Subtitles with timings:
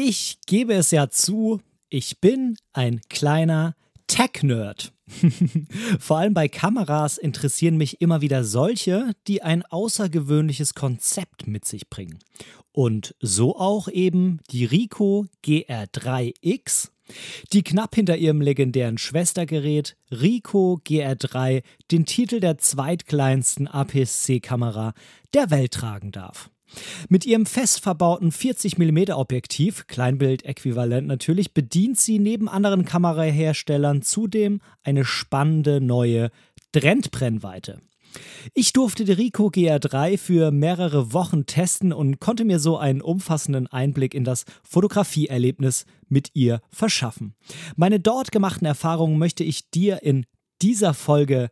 [0.00, 3.74] Ich gebe es ja zu, ich bin ein kleiner
[4.06, 4.92] Tech-Nerd.
[5.98, 11.90] Vor allem bei Kameras interessieren mich immer wieder solche, die ein außergewöhnliches Konzept mit sich
[11.90, 12.20] bringen.
[12.70, 16.90] Und so auch eben die Ricoh GR3X,
[17.52, 24.94] die knapp hinter ihrem legendären Schwestergerät Ricoh GR3 den Titel der zweitkleinsten APS-C-Kamera
[25.34, 26.50] der Welt tragen darf.
[27.08, 35.04] Mit ihrem fest verbauten 40mm Objektiv, Kleinbild-Äquivalent natürlich, bedient sie neben anderen Kameraherstellern zudem eine
[35.04, 36.30] spannende neue
[36.72, 37.80] Trendbrennweite.
[38.54, 43.66] Ich durfte die Ricoh GR3 für mehrere Wochen testen und konnte mir so einen umfassenden
[43.66, 47.34] Einblick in das Fotografieerlebnis mit ihr verschaffen.
[47.76, 50.24] Meine dort gemachten Erfahrungen möchte ich dir in
[50.62, 51.50] dieser Folge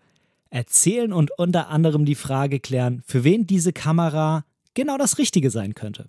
[0.50, 4.44] erzählen und unter anderem die Frage klären, für wen diese Kamera
[4.76, 6.06] genau das Richtige sein könnte.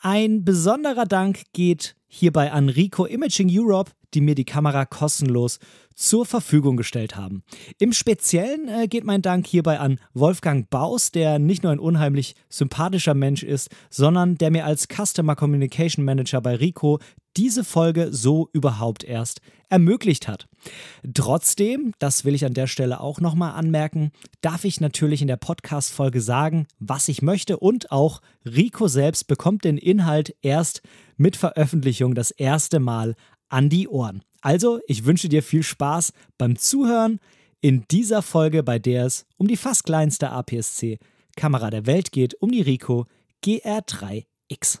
[0.00, 5.58] Ein besonderer Dank geht hierbei an Rico Imaging Europe, die mir die Kamera kostenlos
[5.94, 7.42] zur Verfügung gestellt haben.
[7.78, 12.34] Im Speziellen äh, geht mein Dank hierbei an Wolfgang Baus, der nicht nur ein unheimlich
[12.48, 17.00] sympathischer Mensch ist, sondern der mir als Customer Communication Manager bei Rico
[17.36, 20.47] diese Folge so überhaupt erst ermöglicht hat.
[21.14, 25.36] Trotzdem, das will ich an der Stelle auch nochmal anmerken, darf ich natürlich in der
[25.36, 30.82] Podcast-Folge sagen, was ich möchte und auch Rico selbst bekommt den Inhalt erst
[31.16, 33.14] mit Veröffentlichung das erste Mal
[33.48, 34.22] an die Ohren.
[34.40, 37.18] Also, ich wünsche dir viel Spaß beim Zuhören
[37.60, 42.50] in dieser Folge, bei der es um die fast kleinste APS-C-Kamera der Welt geht, um
[42.50, 43.06] die Ricoh
[43.44, 44.80] GR3X.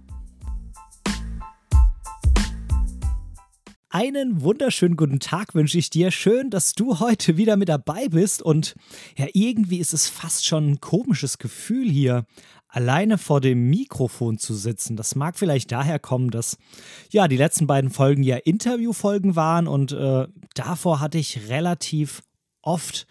[3.93, 6.11] Einen wunderschönen guten Tag wünsche ich dir.
[6.11, 8.41] Schön, dass du heute wieder mit dabei bist.
[8.41, 8.75] Und
[9.17, 12.23] ja, irgendwie ist es fast schon ein komisches Gefühl hier,
[12.69, 14.95] alleine vor dem Mikrofon zu sitzen.
[14.95, 16.57] Das mag vielleicht daher kommen, dass
[17.09, 22.21] ja die letzten beiden Folgen ja Interviewfolgen waren und äh, davor hatte ich relativ
[22.61, 23.07] oft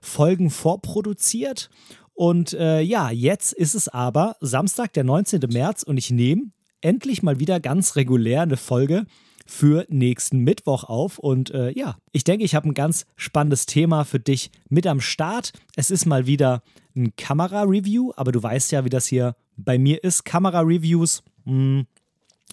[0.00, 1.70] Folgen vorproduziert.
[2.12, 5.42] Und äh, ja, jetzt ist es aber Samstag, der 19.
[5.52, 6.50] März und ich nehme
[6.80, 9.06] endlich mal wieder ganz regulär eine Folge
[9.44, 11.18] für nächsten Mittwoch auf.
[11.18, 15.00] Und äh, ja, ich denke, ich habe ein ganz spannendes Thema für dich mit am
[15.00, 15.52] Start.
[15.76, 16.62] Es ist mal wieder
[16.96, 20.24] ein Kamera-Review, aber du weißt ja, wie das hier bei mir ist.
[20.24, 21.86] Kamera-Reviews hm,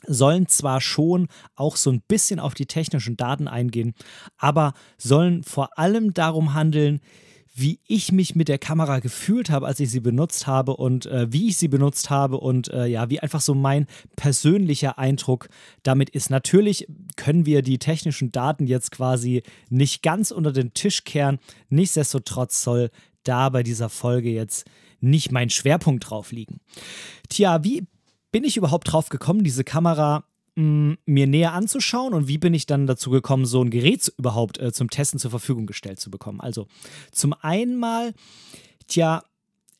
[0.05, 3.93] sollen zwar schon auch so ein bisschen auf die technischen Daten eingehen,
[4.37, 7.01] aber sollen vor allem darum handeln,
[7.53, 11.31] wie ich mich mit der Kamera gefühlt habe, als ich sie benutzt habe und äh,
[11.31, 15.49] wie ich sie benutzt habe und äh, ja, wie einfach so mein persönlicher Eindruck
[15.83, 16.29] damit ist.
[16.29, 21.39] Natürlich können wir die technischen Daten jetzt quasi nicht ganz unter den Tisch kehren.
[21.69, 22.89] Nichtsdestotrotz soll
[23.23, 24.65] da bei dieser Folge jetzt
[25.01, 26.61] nicht mein Schwerpunkt drauf liegen.
[27.27, 27.85] Tja, wie
[28.31, 30.23] bin ich überhaupt drauf gekommen, diese Kamera
[30.61, 34.71] mir näher anzuschauen und wie bin ich dann dazu gekommen, so ein Gerät überhaupt äh,
[34.71, 36.39] zum Testen zur Verfügung gestellt zu bekommen.
[36.39, 36.67] Also
[37.11, 38.13] zum einen mal,
[38.87, 39.23] tja,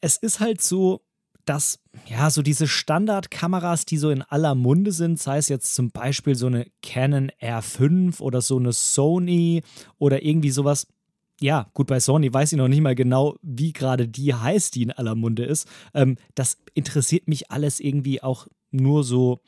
[0.02, 1.02] es ist halt so,
[1.46, 5.92] dass ja, so diese Standardkameras, die so in aller Munde sind, sei es jetzt zum
[5.92, 9.64] Beispiel so eine Canon R5 oder so eine Sony
[9.98, 10.88] oder irgendwie sowas.
[11.40, 14.84] Ja, gut, bei Sony weiß ich noch nicht mal genau, wie gerade die heißt, die
[14.84, 15.68] in aller Munde ist.
[15.94, 19.42] Ähm, das interessiert mich alles irgendwie auch nur so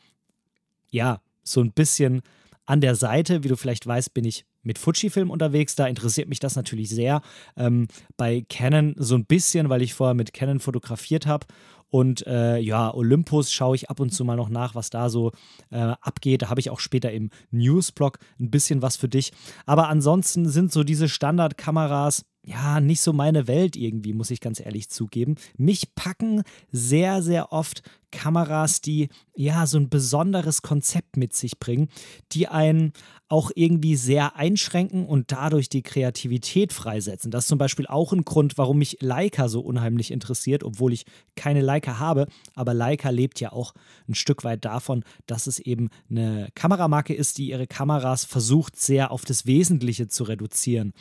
[0.94, 2.22] ja, so ein bisschen
[2.66, 3.44] an der Seite.
[3.44, 5.76] Wie du vielleicht weißt, bin ich mit Fujifilm unterwegs.
[5.76, 7.22] Da interessiert mich das natürlich sehr.
[7.58, 11.48] Ähm, bei Canon so ein bisschen, weil ich vorher mit Canon fotografiert habe.
[11.90, 15.32] Und äh, ja, Olympus schaue ich ab und zu mal noch nach, was da so
[15.70, 16.44] äh, abgeht.
[16.44, 19.32] Da habe ich auch später im Newsblog ein bisschen was für dich.
[19.66, 24.60] Aber ansonsten sind so diese Standardkameras ja, nicht so meine Welt irgendwie, muss ich ganz
[24.60, 25.36] ehrlich zugeben.
[25.58, 31.90] Mich packen sehr, sehr oft Kameras, die ja so ein besonderes Konzept mit sich bringen,
[32.32, 32.94] die einen
[33.34, 37.32] auch irgendwie sehr einschränken und dadurch die Kreativität freisetzen.
[37.32, 41.06] Das ist zum Beispiel auch ein Grund, warum mich Leica so unheimlich interessiert, obwohl ich
[41.36, 42.28] keine Leica habe.
[42.54, 43.74] Aber Leica lebt ja auch
[44.08, 49.10] ein Stück weit davon, dass es eben eine Kameramarke ist, die ihre Kameras versucht, sehr
[49.10, 50.94] auf das Wesentliche zu reduzieren.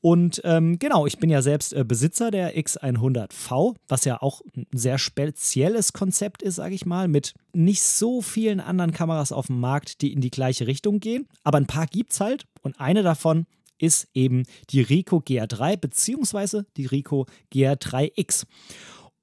[0.00, 4.66] Und ähm, genau, ich bin ja selbst äh, Besitzer der X100V, was ja auch ein
[4.70, 9.60] sehr spezielles Konzept ist, sage ich mal, mit nicht so vielen anderen Kameras auf dem
[9.60, 11.26] Markt, die in die gleiche Richtung gehen.
[11.42, 13.46] Aber ein paar gibt es halt und eine davon
[13.78, 18.44] ist eben die Ricoh GR3 beziehungsweise die Ricoh GR3X.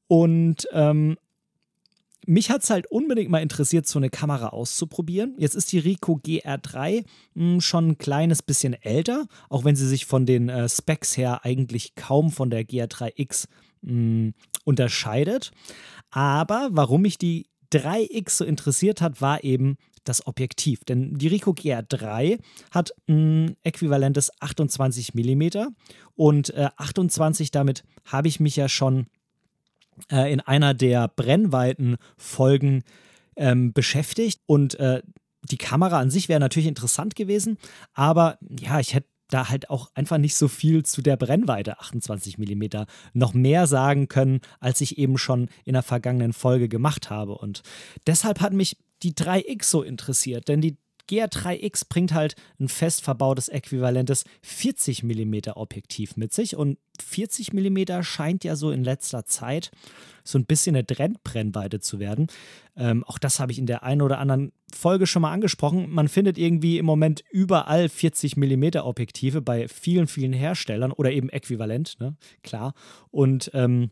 [0.08, 1.18] Und ähm,
[2.28, 5.36] mich hat es halt unbedingt mal interessiert, so eine Kamera auszuprobieren.
[5.38, 7.04] Jetzt ist die Ricoh GR3
[7.34, 11.18] mh, hm, schon ein kleines bisschen älter, auch wenn sie sich von den äh, Specs
[11.18, 13.48] her eigentlich kaum von der GR3X
[13.82, 14.34] mh, hm,
[14.66, 15.52] unterscheidet.
[16.10, 20.84] Aber warum mich die 3X so interessiert hat, war eben das Objektiv.
[20.84, 22.40] Denn die Ricoh GR3
[22.72, 25.68] hat ein äquivalentes 28 mm
[26.16, 29.08] und äh, 28 damit habe ich mich ja schon
[30.12, 32.84] äh, in einer der Brennweiten-Folgen
[33.36, 34.42] ähm, beschäftigt.
[34.46, 35.02] Und äh,
[35.44, 37.58] die Kamera an sich wäre natürlich interessant gewesen,
[37.94, 42.38] aber ja, ich hätte da halt auch einfach nicht so viel zu der Brennweite 28
[42.38, 42.64] mm
[43.14, 47.38] noch mehr sagen können, als ich eben schon in der vergangenen Folge gemacht habe.
[47.38, 47.64] Und
[48.08, 50.78] deshalb hat mich die 3X so interessiert, denn die
[51.10, 58.02] GR3X bringt halt ein fest verbautes äquivalentes 40 mm Objektiv mit sich und 40 mm
[58.02, 59.72] scheint ja so in letzter Zeit
[60.24, 62.28] so ein bisschen eine Trendbrennweite zu werden.
[62.76, 65.90] Ähm, auch das habe ich in der einen oder anderen Folge schon mal angesprochen.
[65.90, 71.30] Man findet irgendwie im Moment überall 40 mm Objektive bei vielen, vielen Herstellern oder eben
[71.30, 72.16] äquivalent, ne?
[72.44, 72.74] klar.
[73.10, 73.92] Und ähm,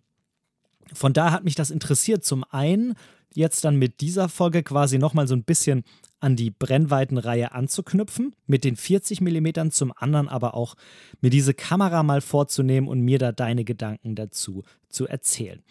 [0.93, 2.23] von da hat mich das interessiert.
[2.23, 2.95] Zum einen
[3.33, 5.83] jetzt dann mit dieser Folge quasi nochmal so ein bisschen
[6.19, 10.75] an die Brennweitenreihe anzuknüpfen, mit den 40 mm, zum anderen aber auch
[11.21, 15.63] mir diese Kamera mal vorzunehmen und mir da deine Gedanken dazu zu erzählen.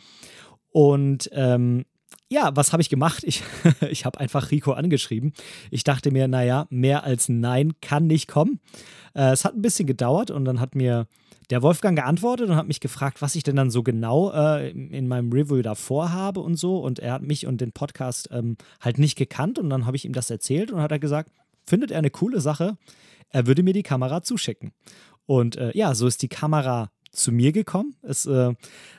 [0.70, 1.84] Und ähm,
[2.30, 3.24] ja, was habe ich gemacht?
[3.24, 3.42] Ich,
[3.90, 5.32] ich habe einfach Rico angeschrieben.
[5.70, 8.60] Ich dachte mir, naja, mehr als Nein kann nicht kommen.
[9.14, 11.06] Äh, es hat ein bisschen gedauert und dann hat mir
[11.50, 15.08] der Wolfgang geantwortet und hat mich gefragt, was ich denn dann so genau äh, in
[15.08, 16.78] meinem Review davor habe und so.
[16.78, 20.04] Und er hat mich und den Podcast ähm, halt nicht gekannt und dann habe ich
[20.04, 21.32] ihm das erzählt und hat er gesagt,
[21.66, 22.76] findet er eine coole Sache,
[23.30, 24.72] er würde mir die Kamera zuschicken.
[25.24, 27.96] Und äh, ja, so ist die Kamera zu mir gekommen.
[28.02, 28.54] Es äh,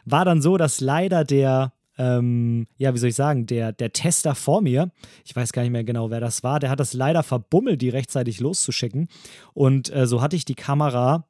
[0.05, 4.33] war dann so, dass leider der ähm, ja, wie soll ich sagen, der, der Tester
[4.33, 4.89] vor mir,
[5.25, 7.89] ich weiß gar nicht mehr genau, wer das war, der hat das leider verbummelt, die
[7.89, 9.09] rechtzeitig loszuschicken.
[9.53, 11.28] Und äh, so hatte ich die Kamera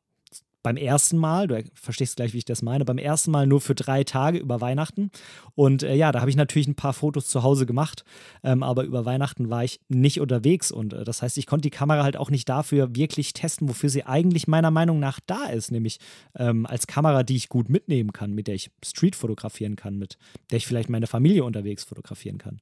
[0.62, 3.76] beim ersten Mal, du verstehst gleich, wie ich das meine, beim ersten Mal nur für
[3.76, 5.10] drei Tage über Weihnachten.
[5.56, 8.04] Und äh, ja, da habe ich natürlich ein paar Fotos zu Hause gemacht,
[8.44, 11.76] ähm, aber über Weihnachten war ich nicht unterwegs und äh, das heißt, ich konnte die
[11.76, 15.72] Kamera halt auch nicht dafür wirklich testen, wofür sie eigentlich meiner Meinung nach da ist,
[15.72, 16.00] nämlich
[16.36, 20.18] ähm, als Kamera, die ich gut mitnehmen kann, mit der ich Street fotografieren kann, mit
[20.52, 22.60] der ich vielleicht meine Familie unterwegs fotografieren kann.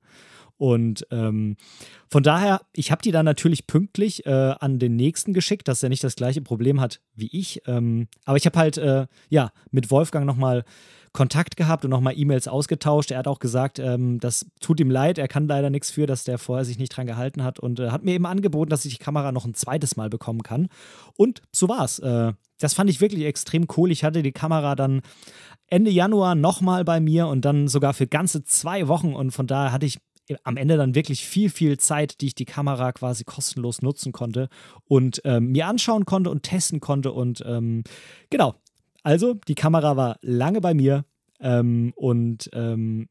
[0.57, 1.55] Und ähm,
[2.09, 5.89] von daher, ich habe die dann natürlich pünktlich äh, an den nächsten geschickt, dass er
[5.89, 7.61] nicht das gleiche Problem hat wie ich.
[7.67, 10.63] Ähm, aber ich habe halt, äh, ja, mit Wolfgang nochmal
[11.13, 13.09] Kontakt gehabt und nochmal E-Mails ausgetauscht.
[13.11, 16.23] Er hat auch gesagt, ähm, das tut ihm leid, er kann leider nichts für, dass
[16.23, 18.97] der vorher sich nicht dran gehalten hat und äh, hat mir eben angeboten, dass ich
[18.97, 20.67] die Kamera noch ein zweites Mal bekommen kann.
[21.15, 21.99] Und so war's.
[21.99, 23.91] Äh, das fand ich wirklich extrem cool.
[23.91, 25.01] Ich hatte die Kamera dann
[25.67, 29.71] Ende Januar nochmal bei mir und dann sogar für ganze zwei Wochen und von daher
[29.71, 29.99] hatte ich
[30.43, 34.49] am Ende dann wirklich viel, viel Zeit, die ich die Kamera quasi kostenlos nutzen konnte
[34.85, 37.11] und ähm, mir anschauen konnte und testen konnte.
[37.11, 37.83] Und ähm,
[38.29, 38.55] genau,
[39.03, 41.05] also die Kamera war lange bei mir
[41.39, 43.09] ähm, und ähm,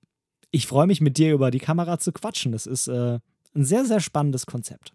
[0.51, 2.53] ich freue mich mit dir über die Kamera zu quatschen.
[2.53, 3.19] Das ist äh,
[3.55, 4.93] ein sehr, sehr spannendes Konzept.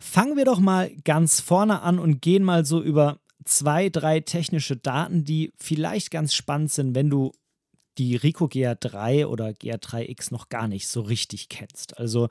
[0.00, 4.76] Fangen wir doch mal ganz vorne an und gehen mal so über zwei, drei technische
[4.76, 7.32] Daten, die vielleicht ganz spannend sind, wenn du
[7.98, 11.98] die Rico GR3 oder GR3X noch gar nicht so richtig kennst.
[11.98, 12.28] Also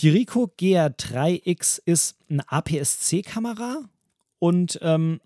[0.00, 3.82] die Rico GR3X ist eine APS-C-Kamera
[4.38, 5.20] und ähm,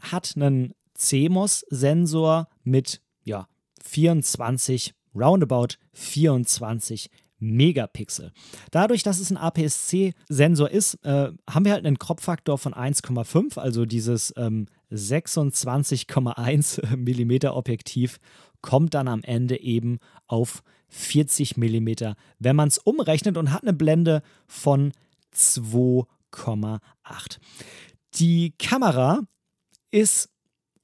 [0.00, 3.48] hat einen CMOS-Sensor mit ja,
[3.82, 8.32] 24, roundabout 24 Megapixel.
[8.70, 13.84] Dadurch, dass es ein APS-C-Sensor ist, äh, haben wir halt einen Kropffaktor von 1,5, also
[13.84, 18.18] dieses ähm, 26,1 mm Objektiv
[18.62, 23.72] kommt dann am Ende eben auf 40 mm, wenn man es umrechnet und hat eine
[23.72, 24.92] Blende von
[25.34, 26.78] 2,8.
[28.14, 29.20] Die Kamera
[29.90, 30.30] ist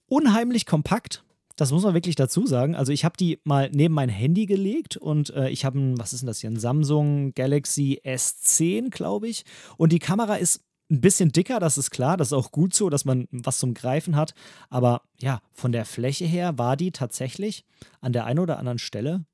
[0.07, 1.25] unheimlich kompakt.
[1.57, 2.75] Das muss man wirklich dazu sagen.
[2.75, 6.13] Also ich habe die mal neben mein Handy gelegt und äh, ich habe ein, was
[6.13, 9.45] ist denn das hier, ein Samsung Galaxy S10, glaube ich.
[9.77, 10.61] Und die Kamera ist
[10.93, 13.73] ein bisschen dicker, das ist klar, das ist auch gut so, dass man was zum
[13.73, 14.35] Greifen hat.
[14.69, 17.65] Aber ja, von der Fläche her war die tatsächlich
[18.01, 19.25] an der einen oder anderen Stelle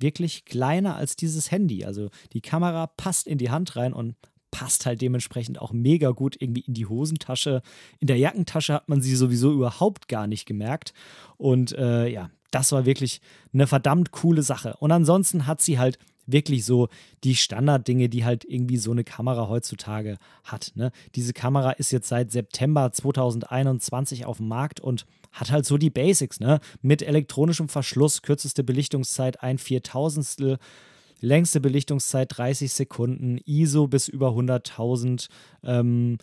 [0.00, 1.84] wirklich kleiner als dieses Handy.
[1.84, 4.16] Also die Kamera passt in die Hand rein und
[4.50, 7.62] passt halt dementsprechend auch mega gut irgendwie in die Hosentasche.
[8.00, 10.94] In der Jackentasche hat man sie sowieso überhaupt gar nicht gemerkt.
[11.36, 13.20] Und äh, ja, das war wirklich
[13.52, 14.76] eine verdammt coole Sache.
[14.78, 16.88] Und ansonsten hat sie halt wirklich so
[17.22, 20.72] die Standarddinge, die halt irgendwie so eine Kamera heutzutage hat.
[20.74, 20.90] Ne?
[21.14, 25.90] Diese Kamera ist jetzt seit September 2021 auf dem Markt und hat halt so die
[25.90, 26.60] Basics, ne?
[26.80, 30.58] Mit elektronischem Verschluss, kürzeste Belichtungszeit ein Viertausendstel,
[31.20, 35.28] längste Belichtungszeit 30 Sekunden, ISO bis über 100.000,
[35.64, 36.18] ähm,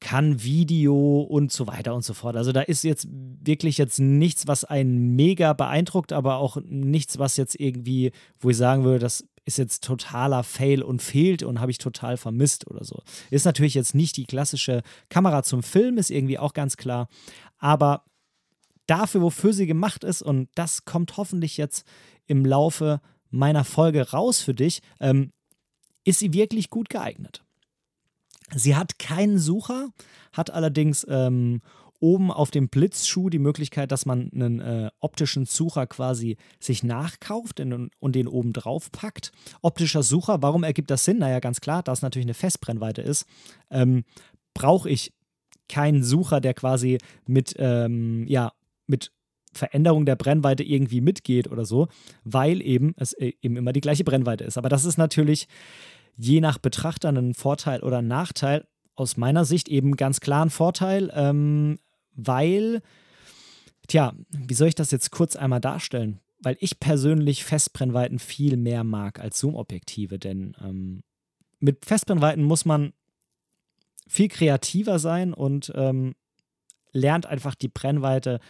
[0.00, 2.36] kann Video und so weiter und so fort.
[2.36, 7.36] Also da ist jetzt wirklich jetzt nichts, was einen mega beeindruckt, aber auch nichts, was
[7.36, 11.70] jetzt irgendwie, wo ich sagen würde, das ist jetzt totaler Fail und fehlt und habe
[11.70, 13.02] ich total vermisst oder so.
[13.30, 17.08] Ist natürlich jetzt nicht die klassische Kamera zum Film, ist irgendwie auch ganz klar,
[17.58, 18.04] aber
[18.86, 21.86] dafür, wofür sie gemacht ist und das kommt hoffentlich jetzt
[22.26, 23.00] im Laufe
[23.30, 25.32] meiner Folge raus für dich, ähm,
[26.04, 27.42] ist sie wirklich gut geeignet.
[28.54, 29.88] Sie hat keinen Sucher,
[30.32, 31.60] hat allerdings ähm,
[32.00, 37.60] oben auf dem Blitzschuh die Möglichkeit, dass man einen äh, optischen Sucher quasi sich nachkauft
[37.60, 39.32] und, und den oben drauf packt.
[39.62, 41.18] Optischer Sucher, warum ergibt das Sinn?
[41.18, 43.26] Naja, ganz klar, da es natürlich eine Festbrennweite ist,
[43.70, 44.04] ähm,
[44.54, 45.12] brauche ich
[45.68, 48.52] keinen Sucher, der quasi mit, ähm, ja,
[48.86, 49.12] mit
[49.52, 51.88] Veränderung der Brennweite irgendwie mitgeht oder so,
[52.24, 54.58] weil eben es äh, eben immer die gleiche Brennweite ist.
[54.58, 55.48] Aber das ist natürlich
[56.18, 58.66] je nach Betrachter ein Vorteil oder ein Nachteil.
[58.94, 61.78] Aus meiner Sicht eben ganz klar ein Vorteil, ähm,
[62.14, 62.82] weil,
[63.86, 66.20] tja, wie soll ich das jetzt kurz einmal darstellen?
[66.42, 71.04] Weil ich persönlich Festbrennweiten viel mehr mag als Zoom-Objektive, denn ähm,
[71.60, 72.92] mit Festbrennweiten muss man
[74.08, 76.14] viel kreativer sein und ähm,
[76.92, 78.40] lernt einfach die Brennweite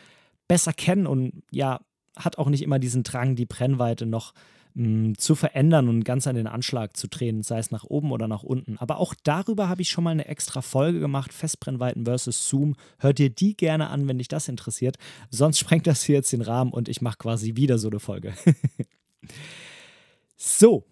[0.46, 1.80] besser kennen und ja,
[2.16, 4.32] hat auch nicht immer diesen Drang, die Brennweite noch
[4.78, 8.28] mh, zu verändern und ganz an den Anschlag zu drehen, sei es nach oben oder
[8.28, 8.78] nach unten.
[8.78, 12.76] Aber auch darüber habe ich schon mal eine extra Folge gemacht, Festbrennweiten versus Zoom.
[12.98, 14.96] Hört dir die gerne an, wenn dich das interessiert.
[15.30, 18.34] Sonst sprengt das hier jetzt den Rahmen und ich mache quasi wieder so eine Folge.
[20.36, 20.84] so,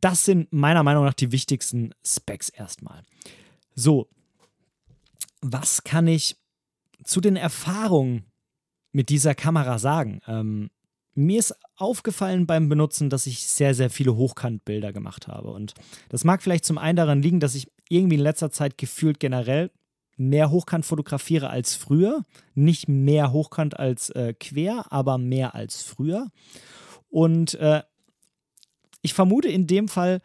[0.00, 3.02] das sind meiner Meinung nach die wichtigsten Specs erstmal.
[3.74, 4.08] So,
[5.40, 6.36] was kann ich
[7.04, 8.24] zu den Erfahrungen
[8.92, 10.20] mit dieser Kamera sagen?
[10.26, 10.70] Ähm,
[11.18, 15.50] mir ist aufgefallen beim Benutzen, dass ich sehr, sehr viele Hochkantbilder gemacht habe.
[15.50, 15.74] Und
[16.10, 19.72] das mag vielleicht zum einen daran liegen, dass ich irgendwie in letzter Zeit gefühlt generell
[20.16, 22.24] mehr Hochkant fotografiere als früher.
[22.54, 26.28] Nicht mehr Hochkant als äh, quer, aber mehr als früher.
[27.08, 27.82] Und äh,
[29.02, 30.20] ich vermute, in dem Fall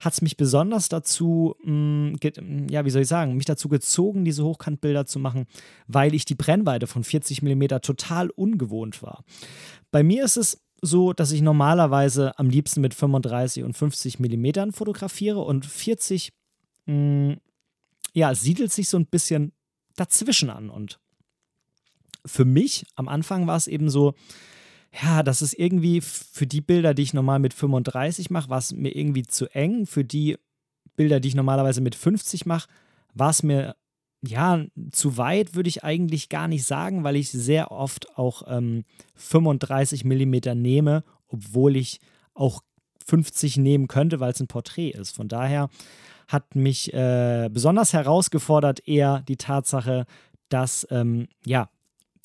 [0.00, 4.24] hat es mich besonders dazu, mh, mm, ja, wie soll ich sagen, mich dazu gezogen,
[4.24, 5.46] diese Hochkantbilder zu machen,
[5.86, 9.24] weil ich die Brennweite von 40 mm total ungewohnt war.
[9.90, 14.70] Bei mir ist es so, dass ich normalerweise am liebsten mit 35 und 50 mm
[14.70, 16.32] fotografiere und 40,
[16.86, 17.36] mh, mm,
[18.14, 19.52] ja, siedelt sich so ein bisschen
[19.96, 20.70] dazwischen an.
[20.70, 20.98] Und
[22.24, 24.14] für mich am Anfang war es eben so,
[24.92, 28.72] ja, das ist irgendwie für die Bilder, die ich normal mit 35 mache, war es
[28.72, 29.86] mir irgendwie zu eng.
[29.86, 30.36] Für die
[30.96, 32.68] Bilder, die ich normalerweise mit 50 mache,
[33.14, 33.76] war es mir
[34.22, 38.84] ja zu weit, würde ich eigentlich gar nicht sagen, weil ich sehr oft auch ähm,
[39.14, 42.00] 35 mm nehme, obwohl ich
[42.34, 42.62] auch
[43.06, 45.12] 50 nehmen könnte, weil es ein Porträt ist.
[45.12, 45.68] Von daher
[46.28, 50.04] hat mich äh, besonders herausgefordert eher die Tatsache,
[50.48, 51.70] dass ähm, ja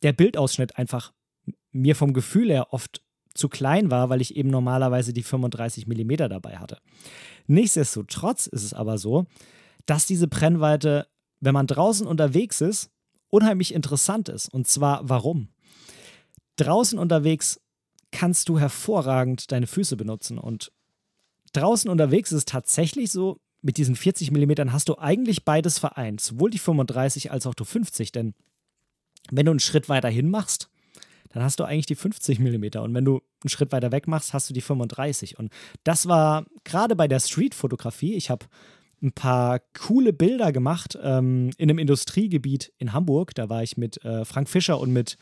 [0.03, 1.13] der Bildausschnitt einfach
[1.71, 3.01] mir vom Gefühl her oft
[3.33, 6.79] zu klein war, weil ich eben normalerweise die 35 mm dabei hatte.
[7.47, 9.25] Nichtsdestotrotz ist es aber so,
[9.85, 11.07] dass diese Brennweite,
[11.41, 12.89] wenn man draußen unterwegs ist,
[13.29, 14.47] unheimlich interessant ist.
[14.53, 15.49] Und zwar warum?
[16.55, 17.59] Draußen unterwegs
[18.11, 20.37] kannst du hervorragend deine Füße benutzen.
[20.37, 20.71] Und
[21.51, 26.21] draußen unterwegs ist es tatsächlich so, mit diesen 40 mm hast du eigentlich beides vereint,
[26.21, 28.11] sowohl die 35 als auch die 50.
[28.11, 28.35] Denn
[29.31, 30.69] wenn du einen Schritt weiter hin machst,
[31.35, 32.79] dann hast du eigentlich die 50 mm.
[32.79, 35.37] Und wenn du einen Schritt weiter weg machst, hast du die 35.
[35.37, 35.51] Und
[35.83, 38.13] das war gerade bei der Street-Fotografie.
[38.13, 38.45] Ich habe
[39.03, 43.35] ein paar coole Bilder gemacht ähm, in einem Industriegebiet in Hamburg.
[43.35, 45.17] Da war ich mit äh, Frank Fischer und mit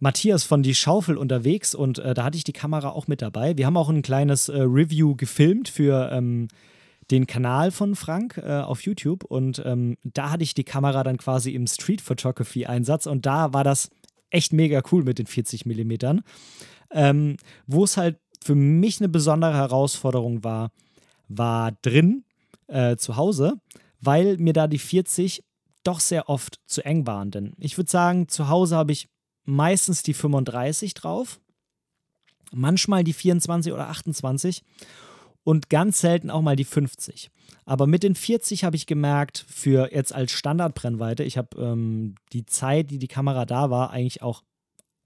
[0.00, 3.56] Matthias von Die Schaufel unterwegs und äh, da hatte ich die Kamera auch mit dabei.
[3.56, 6.48] Wir haben auch ein kleines äh, Review gefilmt für ähm,
[7.12, 11.18] den Kanal von Frank äh, auf YouTube und ähm, da hatte ich die Kamera dann
[11.18, 13.90] quasi im Street Photography Einsatz und da war das
[14.34, 16.22] echt mega cool mit den 40 Millimetern.
[16.90, 17.36] Ähm,
[17.66, 20.70] Wo es halt für mich eine besondere Herausforderung war,
[21.28, 22.24] war drin
[22.66, 23.54] äh, zu Hause,
[24.00, 25.42] weil mir da die 40
[25.82, 27.30] doch sehr oft zu eng waren.
[27.30, 29.08] Denn ich würde sagen, zu Hause habe ich
[29.44, 31.40] meistens die 35 drauf,
[32.52, 34.62] manchmal die 24 oder 28
[35.44, 37.30] und ganz selten auch mal die 50.
[37.64, 42.46] Aber mit den 40 habe ich gemerkt, für jetzt als Standardbrennweite, ich habe ähm, die
[42.46, 44.42] Zeit, die die Kamera da war, eigentlich auch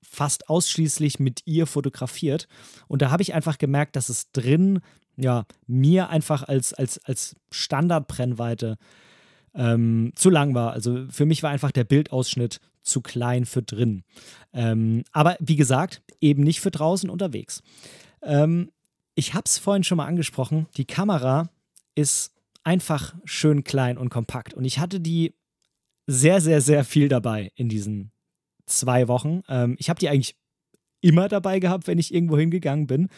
[0.03, 2.49] fast ausschließlich mit ihr fotografiert.
[2.87, 4.81] Und da habe ich einfach gemerkt, dass es drin,
[5.17, 8.77] ja, mir einfach als, als, als Standardbrennweite
[9.55, 10.73] ähm, zu lang war.
[10.73, 14.05] Also für mich war einfach der Bildausschnitt zu klein für drin.
[14.53, 17.63] Ähm, aber wie gesagt, eben nicht für draußen unterwegs.
[18.23, 18.71] Ähm,
[19.19, 21.51] ich habe es vorhin schon mal angesprochen, die Kamera
[21.97, 22.33] ist
[22.63, 24.55] einfach schön klein und kompakt.
[24.55, 25.35] Und ich hatte die
[26.07, 28.13] sehr, sehr, sehr viel dabei in diesen
[28.67, 29.43] zwei Wochen.
[29.49, 30.37] Ähm, ich habe die eigentlich
[31.01, 33.09] immer dabei gehabt, wenn ich irgendwo hingegangen bin.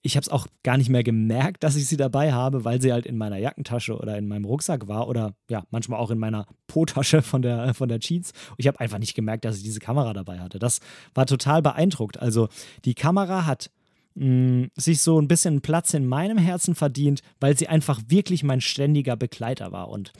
[0.00, 2.90] Ich habe es auch gar nicht mehr gemerkt, dass ich sie dabei habe, weil sie
[2.90, 6.46] halt in meiner Jackentasche oder in meinem Rucksack war oder ja, manchmal auch in meiner
[6.68, 8.32] Po-Tasche von der, von der Jeans.
[8.56, 10.58] Ich habe einfach nicht gemerkt, dass ich diese Kamera dabei hatte.
[10.58, 10.80] Das
[11.12, 12.18] war total beeindruckt.
[12.18, 12.48] Also
[12.86, 13.70] die Kamera hat
[14.14, 18.60] mh, sich so ein bisschen Platz in meinem Herzen verdient, weil sie einfach wirklich mein
[18.60, 19.88] ständiger Begleiter war.
[19.88, 20.12] Und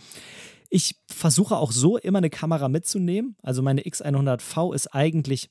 [0.70, 3.36] ich versuche auch so immer eine Kamera mitzunehmen.
[3.42, 5.50] Also meine X100V ist eigentlich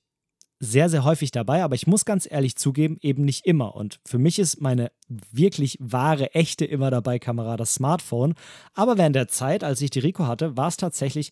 [0.61, 3.75] sehr, sehr häufig dabei, aber ich muss ganz ehrlich zugeben, eben nicht immer.
[3.75, 4.91] Und für mich ist meine
[5.31, 8.33] wirklich wahre, echte immer dabei Kamera das Smartphone.
[8.73, 11.31] Aber während der Zeit, als ich die Rico hatte, war es tatsächlich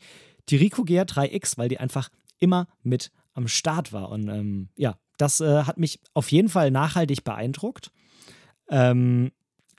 [0.49, 2.09] die Rico GR3X, weil die einfach
[2.39, 4.09] immer mit am Start war.
[4.09, 7.91] Und ähm, ja, das äh, hat mich auf jeden Fall nachhaltig beeindruckt.
[8.69, 9.31] Ähm,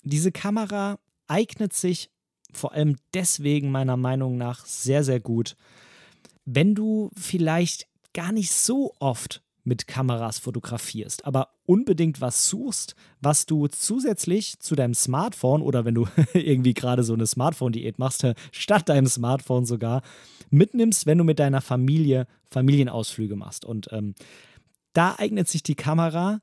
[0.02, 2.10] diese Kamera eignet sich
[2.52, 5.56] vor allem deswegen meiner Meinung nach sehr, sehr gut,
[6.44, 13.44] wenn du vielleicht gar nicht so oft mit Kameras fotografierst, aber unbedingt was suchst, was
[13.44, 18.88] du zusätzlich zu deinem Smartphone oder wenn du irgendwie gerade so eine Smartphone-Diät machst, statt
[18.88, 20.02] deinem Smartphone sogar,
[20.50, 23.66] mitnimmst, wenn du mit deiner Familie Familienausflüge machst.
[23.66, 24.14] Und ähm,
[24.92, 26.40] da eignet sich die Kamera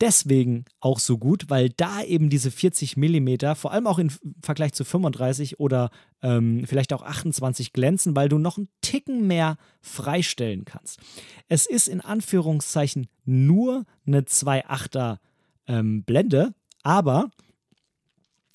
[0.00, 4.10] deswegen auch so gut, weil da eben diese 40 mm, vor allem auch im
[4.42, 5.90] Vergleich zu 35 oder
[6.22, 11.00] ähm, vielleicht auch 28 glänzen, weil du noch einen Ticken mehr freistellen kannst.
[11.48, 15.18] Es ist in Anführungszeichen nur eine 2.8er
[15.66, 17.30] ähm, Blende, aber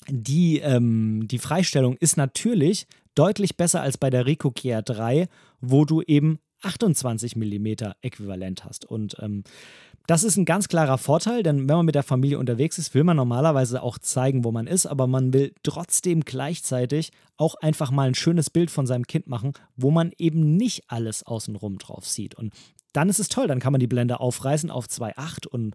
[0.08, 5.28] die, ähm, die Freistellung ist natürlich deutlich besser als bei der Ricoh GR3,
[5.60, 7.66] wo du eben 28 mm
[8.00, 8.84] Äquivalent hast.
[8.84, 9.44] Und ähm,
[10.06, 13.04] das ist ein ganz klarer Vorteil, denn wenn man mit der Familie unterwegs ist, will
[13.04, 18.06] man normalerweise auch zeigen, wo man ist, aber man will trotzdem gleichzeitig auch einfach mal
[18.06, 22.36] ein schönes Bild von seinem Kind machen, wo man eben nicht alles außenrum drauf sieht.
[22.36, 22.54] Und
[22.92, 25.74] dann ist es toll, dann kann man die Blende aufreißen auf 2.8 und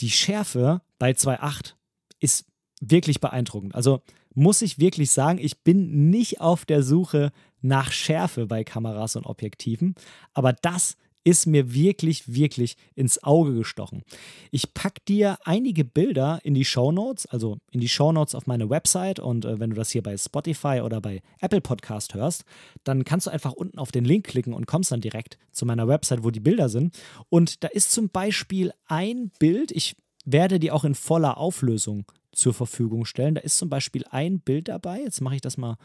[0.00, 1.74] die Schärfe bei 2.8
[2.20, 2.46] ist
[2.80, 3.74] wirklich beeindruckend.
[3.74, 4.02] Also
[4.34, 7.32] muss ich wirklich sagen, ich bin nicht auf der Suche
[7.62, 9.94] nach Schärfe bei Kameras und Objektiven,
[10.34, 14.02] aber das ist mir wirklich, wirklich ins Auge gestochen.
[14.50, 18.46] Ich packe dir einige Bilder in die Show Notes, also in die Show Notes auf
[18.46, 22.44] meine Website und äh, wenn du das hier bei Spotify oder bei Apple Podcast hörst,
[22.84, 25.86] dann kannst du einfach unten auf den Link klicken und kommst dann direkt zu meiner
[25.86, 26.96] Website, wo die Bilder sind.
[27.28, 32.54] Und da ist zum Beispiel ein Bild, ich werde die auch in voller Auflösung zur
[32.54, 33.34] Verfügung stellen.
[33.34, 35.00] Da ist zum Beispiel ein Bild dabei.
[35.00, 35.76] Jetzt mache ich das mal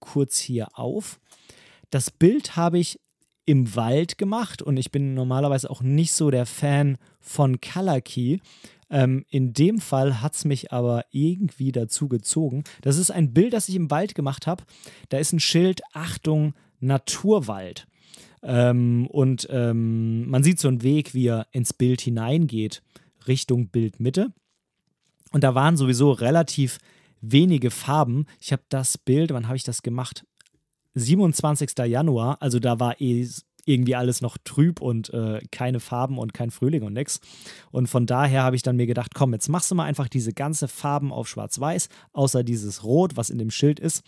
[0.00, 1.20] kurz hier auf.
[1.90, 3.00] Das Bild habe ich
[3.46, 8.38] im Wald gemacht und ich bin normalerweise auch nicht so der Fan von Color Key.
[8.90, 12.64] Ähm, in dem Fall hat es mich aber irgendwie dazu gezogen.
[12.82, 14.64] Das ist ein Bild, das ich im Wald gemacht habe.
[15.08, 17.86] Da ist ein Schild, Achtung, Naturwald.
[18.42, 22.82] Ähm, und ähm, man sieht so einen Weg, wie er ins Bild hineingeht,
[23.26, 24.32] Richtung Bildmitte.
[25.32, 26.78] Und da waren sowieso relativ
[27.20, 28.26] wenige Farben.
[28.40, 30.24] Ich habe das Bild, wann habe ich das gemacht?
[30.94, 31.70] 27.
[31.86, 33.26] Januar, also da war eh
[33.68, 37.20] irgendwie alles noch trüb und äh, keine Farben und kein Frühling und nix.
[37.70, 40.32] Und von daher habe ich dann mir gedacht, komm, jetzt machst du mal einfach diese
[40.32, 44.02] ganze Farben auf schwarz-weiß, außer dieses Rot, was in dem Schild ist.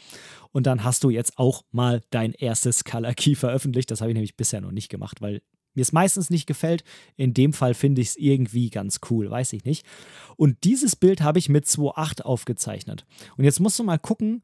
[0.51, 3.91] Und dann hast du jetzt auch mal dein erstes Color Key veröffentlicht.
[3.91, 5.43] Das habe ich nämlich bisher noch nicht gemacht, weil
[5.75, 6.85] mir es meistens nicht gefällt.
[7.17, 9.87] In dem Fall finde ich es irgendwie ganz cool, weiß ich nicht.
[10.37, 13.07] Und dieses Bild habe ich mit 2.8 aufgezeichnet.
[13.37, 14.43] Und jetzt musst du mal gucken,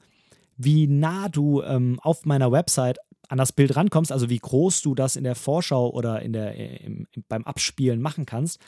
[0.56, 4.94] wie nah du ähm, auf meiner Website an das Bild rankommst, also wie groß du
[4.94, 8.60] das in der Vorschau oder in der, im, beim Abspielen machen kannst.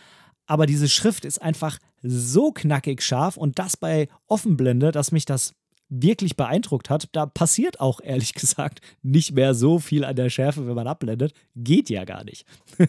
[0.46, 5.54] Aber diese Schrift ist einfach so knackig scharf und das bei Offenblende, dass mich das
[5.88, 7.08] wirklich beeindruckt hat.
[7.12, 11.32] Da passiert auch ehrlich gesagt nicht mehr so viel an der Schärfe, wenn man abblendet.
[11.54, 12.44] Geht ja gar nicht.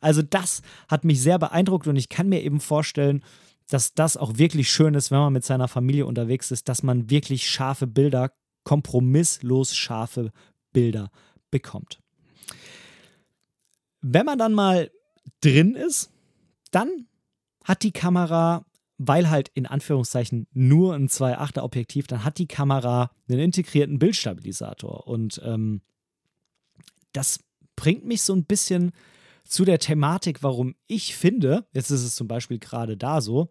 [0.00, 3.22] also das hat mich sehr beeindruckt und ich kann mir eben vorstellen,
[3.68, 7.10] dass das auch wirklich schön ist, wenn man mit seiner Familie unterwegs ist, dass man
[7.10, 8.32] wirklich scharfe Bilder,
[8.64, 10.32] kompromisslos scharfe
[10.72, 11.10] Bilder
[11.50, 12.00] bekommt.
[14.00, 14.90] Wenn man dann mal
[15.40, 16.10] drin ist,
[16.70, 17.06] dann
[17.64, 18.64] hat die Kamera,
[18.98, 25.06] weil halt in Anführungszeichen nur ein 2.8er Objektiv, dann hat die Kamera einen integrierten Bildstabilisator.
[25.06, 25.80] Und ähm,
[27.12, 27.40] das
[27.76, 28.92] bringt mich so ein bisschen
[29.44, 33.48] zu der Thematik, warum ich finde, jetzt ist es zum Beispiel gerade da so,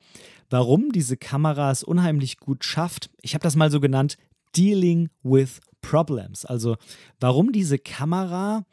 [0.49, 3.09] warum diese Kamera es unheimlich gut schafft.
[3.21, 4.17] Ich habe das mal so genannt,
[4.55, 6.45] Dealing with Problems.
[6.45, 6.75] Also
[7.19, 8.65] warum diese Kamera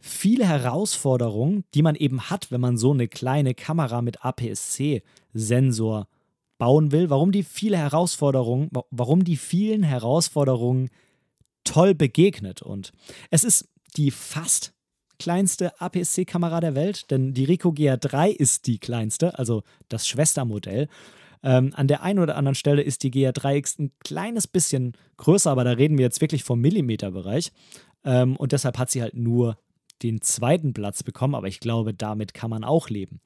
[0.00, 6.08] viele Herausforderungen, die man eben hat, wenn man so eine kleine Kamera mit APS-C-Sensor
[6.62, 10.90] bauen will, warum die viele Herausforderungen, warum die vielen Herausforderungen
[11.64, 12.62] toll begegnet.
[12.62, 12.92] Und
[13.30, 14.72] es ist die fast
[15.18, 20.86] kleinste APS-C-Kamera der Welt, denn die Ricoh GR3 ist die kleinste, also das Schwestermodell.
[21.42, 25.64] Ähm, an der einen oder anderen Stelle ist die GR3X ein kleines bisschen größer, aber
[25.64, 27.50] da reden wir jetzt wirklich vom Millimeterbereich.
[28.04, 29.58] Ähm, und deshalb hat sie halt nur
[30.04, 33.20] den zweiten Platz bekommen, aber ich glaube, damit kann man auch leben.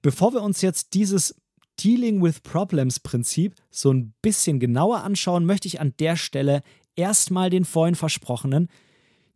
[0.00, 1.34] Bevor wir uns jetzt dieses
[1.78, 6.62] Dealing with Problems Prinzip so ein bisschen genauer anschauen, möchte ich an der Stelle
[6.96, 8.68] erstmal den vorhin versprochenen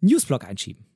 [0.01, 0.87] Newsblock einschieben.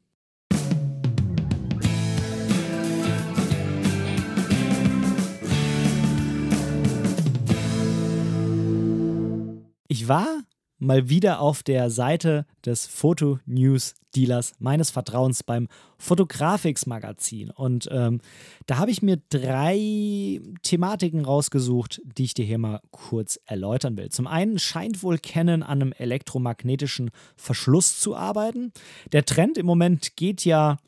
[9.91, 10.43] Ich war
[10.79, 17.51] mal wieder auf der Seite des Foto-News-Dealers meines Vertrauens beim Photographics-Magazin.
[17.51, 18.21] Und ähm,
[18.67, 24.11] da habe ich mir drei Thematiken rausgesucht, die ich dir hier mal kurz erläutern will.
[24.11, 28.73] Zum einen scheint wohl Canon an einem elektromagnetischen Verschluss zu arbeiten.
[29.13, 30.79] Der Trend im Moment geht ja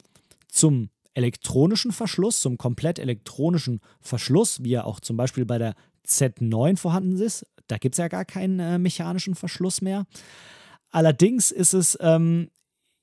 [0.49, 5.75] zum elektronischen Verschluss, zum komplett elektronischen Verschluss, wie er auch zum Beispiel bei der
[6.07, 7.47] Z9 vorhanden ist.
[7.71, 10.07] Da gibt es ja gar keinen äh, mechanischen Verschluss mehr.
[10.91, 12.51] Allerdings ist es ähm,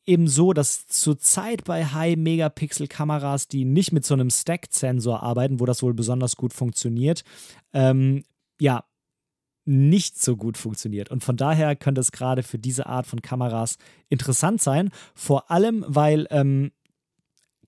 [0.05, 5.83] eben so, dass zurzeit bei High-Megapixel-Kameras, die nicht mit so einem Stacked-Sensor arbeiten, wo das
[5.83, 7.23] wohl besonders gut funktioniert,
[7.73, 8.23] ähm,
[8.59, 8.83] ja,
[9.65, 11.11] nicht so gut funktioniert.
[11.11, 13.77] Und von daher könnte es gerade für diese Art von Kameras
[14.07, 14.91] interessant sein.
[15.13, 16.71] Vor allem, weil ähm,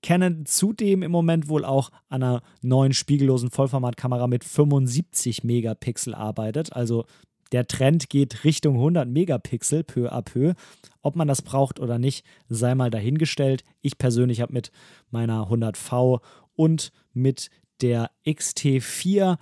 [0.01, 6.73] Canon zudem im Moment wohl auch an einer neuen spiegellosen Vollformatkamera mit 75 Megapixel arbeitet.
[6.73, 7.05] Also
[7.51, 10.53] der Trend geht Richtung 100 Megapixel peu à peu.
[11.01, 13.63] Ob man das braucht oder nicht, sei mal dahingestellt.
[13.81, 14.71] Ich persönlich habe mit
[15.09, 16.21] meiner 100V
[16.55, 17.49] und mit
[17.81, 19.37] der XT4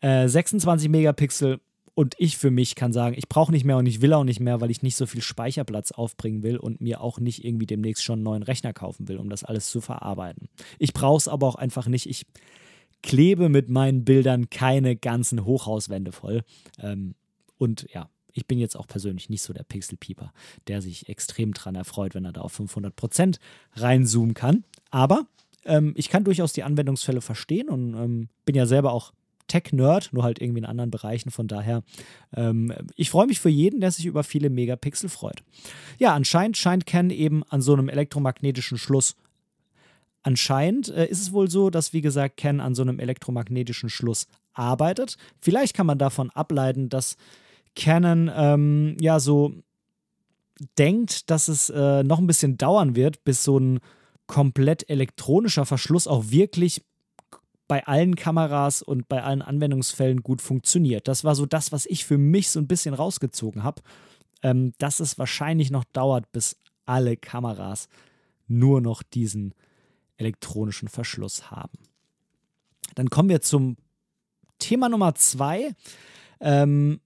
[0.00, 1.60] äh, 26 Megapixel
[1.98, 4.38] und ich für mich kann sagen, ich brauche nicht mehr und ich will auch nicht
[4.38, 8.04] mehr, weil ich nicht so viel Speicherplatz aufbringen will und mir auch nicht irgendwie demnächst
[8.04, 10.48] schon einen neuen Rechner kaufen will, um das alles zu verarbeiten.
[10.78, 12.08] Ich brauche es aber auch einfach nicht.
[12.08, 12.24] Ich
[13.02, 16.44] klebe mit meinen Bildern keine ganzen Hochhauswände voll.
[16.78, 17.16] Ähm,
[17.56, 20.32] und ja, ich bin jetzt auch persönlich nicht so der Pixelpieper,
[20.68, 23.40] der sich extrem dran erfreut, wenn er da auf 500%
[23.74, 24.62] reinzoomen kann.
[24.92, 25.26] Aber
[25.64, 29.12] ähm, ich kann durchaus die Anwendungsfälle verstehen und ähm, bin ja selber auch
[29.48, 31.30] Tech-Nerd, nur halt irgendwie in anderen Bereichen.
[31.30, 31.82] Von daher,
[32.36, 35.42] ähm, ich freue mich für jeden, der sich über viele Megapixel freut.
[35.98, 39.16] Ja, anscheinend scheint Ken eben an so einem elektromagnetischen Schluss
[40.22, 44.26] Anscheinend äh, ist es wohl so, dass, wie gesagt, Ken an so einem elektromagnetischen Schluss
[44.52, 45.16] arbeitet.
[45.40, 47.16] Vielleicht kann man davon ableiten, dass
[47.76, 49.54] Canon ähm, ja so
[50.76, 53.80] denkt, dass es äh, noch ein bisschen dauern wird, bis so ein
[54.26, 56.84] komplett elektronischer Verschluss auch wirklich
[57.68, 61.06] bei allen Kameras und bei allen Anwendungsfällen gut funktioniert.
[61.06, 63.82] Das war so das, was ich für mich so ein bisschen rausgezogen habe,
[64.42, 67.88] ähm, dass es wahrscheinlich noch dauert, bis alle Kameras
[68.46, 69.54] nur noch diesen
[70.16, 71.78] elektronischen Verschluss haben.
[72.94, 73.76] Dann kommen wir zum
[74.58, 75.74] Thema Nummer zwei.
[76.40, 77.00] Ähm,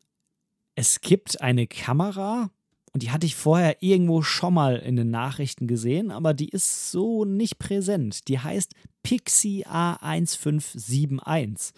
[0.75, 2.51] es gibt eine Kamera,
[2.93, 6.91] und die hatte ich vorher irgendwo schon mal in den Nachrichten gesehen, aber die ist
[6.91, 8.29] so nicht präsent.
[8.29, 11.73] Die heißt Pixie A1571.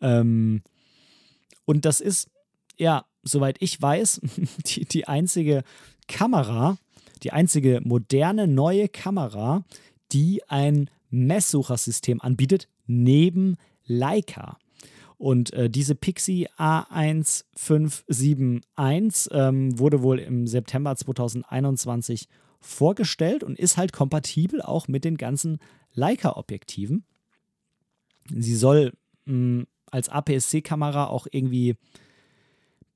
[0.00, 0.62] Ähm,
[1.66, 2.30] und das ist,
[2.78, 4.22] ja, soweit ich weiß,
[4.66, 5.62] die, die einzige
[6.08, 6.78] Kamera,
[7.22, 9.64] die einzige moderne neue Kamera,
[10.12, 14.56] die ein Messsuchersystem anbietet, neben Leica.
[15.16, 22.28] Und äh, diese Pixie A1571 ähm, wurde wohl im September 2021
[22.60, 25.58] vorgestellt und ist halt kompatibel auch mit den ganzen
[25.92, 27.04] Leica-Objektiven.
[28.28, 28.92] Sie soll
[29.26, 31.76] mh, hm, als APS-C-Kamera auch irgendwie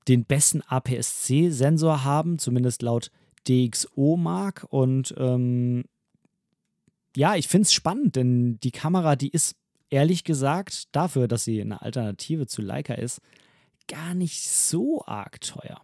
[0.08, 3.12] den besten APS-C-Sensor haben, zumindest laut
[3.46, 4.66] DxO-Mark.
[4.70, 5.84] Und ähm,
[7.14, 9.54] ja, ich finde es spannend, denn die Kamera, die ist
[9.90, 13.20] ehrlich gesagt dafür, dass sie eine Alternative zu Leica ist,
[13.88, 15.80] gar nicht so arg teuer.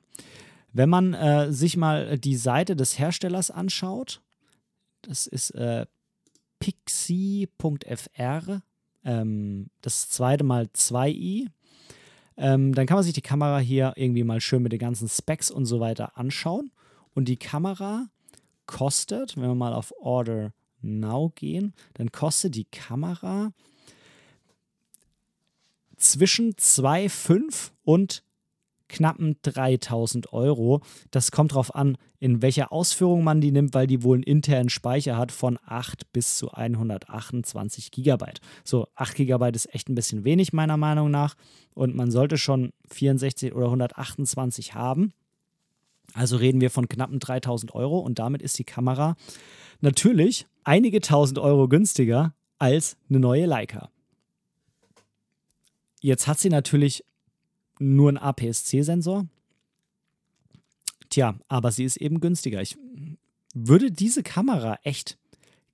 [0.72, 4.22] Wenn man äh, sich mal die Seite des Herstellers anschaut,
[5.02, 5.86] das ist äh,
[6.58, 8.62] pixie.fr,
[9.04, 11.48] ähm, das zweite Mal 2i,
[12.36, 15.50] ähm, dann kann man sich die Kamera hier irgendwie mal schön mit den ganzen Specs
[15.50, 16.72] und so weiter anschauen.
[17.14, 18.08] Und die Kamera
[18.66, 23.52] kostet, wenn wir mal auf Order Now gehen, dann kostet die Kamera
[25.96, 28.22] zwischen 2,5 und
[28.88, 30.80] knappen 3000 Euro.
[31.11, 34.68] Das kommt darauf an, in welcher Ausführung man die nimmt, weil die wohl einen internen
[34.68, 38.40] Speicher hat von 8 bis zu 128 Gigabyte.
[38.62, 41.35] So, 8 Gigabyte ist echt ein bisschen wenig, meiner Meinung nach.
[41.74, 45.12] Und man sollte schon 64 oder 128 haben.
[46.12, 49.16] Also reden wir von knappen 3000 Euro und damit ist die Kamera
[49.80, 53.90] natürlich einige tausend Euro günstiger als eine neue Leica.
[56.04, 57.02] Jetzt hat sie natürlich
[57.78, 59.26] nur einen APS-C-Sensor.
[61.08, 62.60] Tja, aber sie ist eben günstiger.
[62.60, 62.76] Ich
[63.54, 65.16] würde diese Kamera echt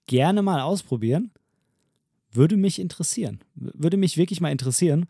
[0.07, 1.33] gerne mal ausprobieren.
[2.31, 3.41] Würde mich interessieren.
[3.57, 5.07] Würde mich wirklich mal interessieren.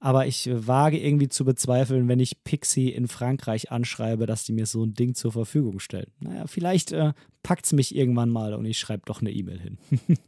[0.00, 4.66] Aber ich wage irgendwie zu bezweifeln, wenn ich Pixie in Frankreich anschreibe, dass die mir
[4.66, 6.10] so ein Ding zur Verfügung stellen.
[6.18, 7.12] Naja, vielleicht äh,
[7.44, 9.78] packt es mich irgendwann mal und ich schreibe doch eine E-Mail hin.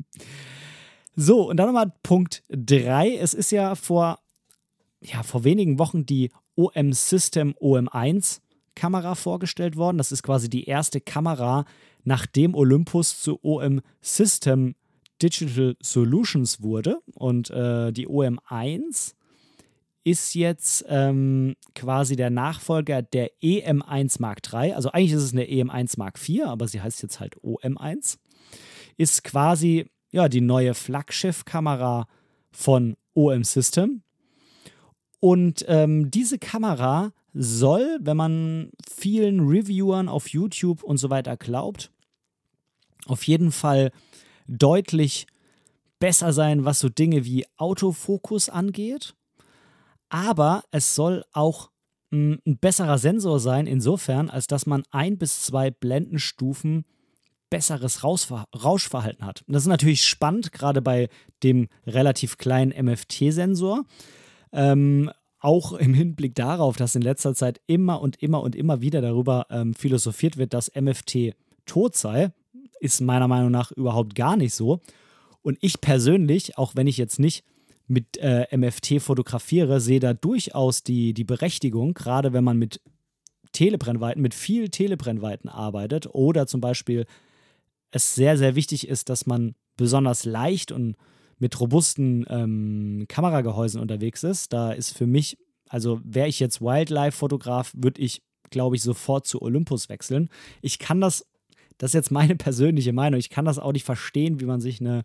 [1.16, 3.16] so, und dann nochmal Punkt 3.
[3.16, 4.20] Es ist ja vor
[5.00, 8.40] ja, vor wenigen Wochen die OM System OM1
[8.74, 9.98] Kamera vorgestellt worden.
[9.98, 11.64] Das ist quasi die erste Kamera,
[12.04, 14.74] nachdem Olympus zu OM System
[15.20, 16.98] Digital Solutions wurde.
[17.14, 19.14] Und äh, die OM1
[20.04, 24.72] ist jetzt ähm, quasi der Nachfolger der EM1 Mark III.
[24.72, 28.18] Also eigentlich ist es eine EM1 Mark IV, aber sie heißt jetzt halt OM1.
[28.96, 32.06] Ist quasi ja, die neue Flaggschiff-Kamera
[32.50, 34.02] von OM System.
[35.20, 41.90] Und ähm, diese Kamera soll, wenn man vielen Reviewern auf YouTube und so weiter glaubt,
[43.06, 43.90] auf jeden Fall
[44.46, 45.26] deutlich
[45.98, 49.14] besser sein, was so Dinge wie Autofokus angeht.
[50.08, 51.70] Aber es soll auch
[52.10, 56.84] hm, ein besserer Sensor sein, insofern, als dass man ein bis zwei Blendenstufen
[57.50, 59.42] besseres Rauschverhalten hat.
[59.46, 61.08] Das ist natürlich spannend, gerade bei
[61.42, 63.84] dem relativ kleinen MFT-Sensor.
[64.52, 69.00] Ähm, auch im Hinblick darauf, dass in letzter Zeit immer und immer und immer wieder
[69.00, 71.34] darüber ähm, philosophiert wird, dass MFT
[71.64, 72.32] tot sei,
[72.80, 74.80] ist meiner Meinung nach überhaupt gar nicht so.
[75.42, 77.44] Und ich persönlich, auch wenn ich jetzt nicht
[77.86, 82.80] mit äh, MFT fotografiere, sehe da durchaus die, die Berechtigung, gerade wenn man mit
[83.52, 87.06] Telebrennweiten, mit viel Telebrennweiten arbeitet oder zum Beispiel
[87.90, 90.96] es sehr, sehr wichtig ist, dass man besonders leicht und
[91.38, 94.52] mit robusten ähm, Kameragehäusen unterwegs ist.
[94.52, 99.42] Da ist für mich, also wäre ich jetzt Wildlife-Fotograf, würde ich, glaube ich, sofort zu
[99.42, 100.28] Olympus wechseln.
[100.62, 101.26] Ich kann das,
[101.78, 104.80] das ist jetzt meine persönliche Meinung, ich kann das auch nicht verstehen, wie man sich
[104.80, 105.04] eine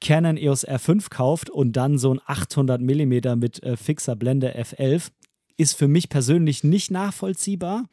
[0.00, 5.10] Canon EOS R5 kauft und dann so ein 800 mm mit äh, fixer Blende F11
[5.56, 7.84] ist für mich persönlich nicht nachvollziehbar,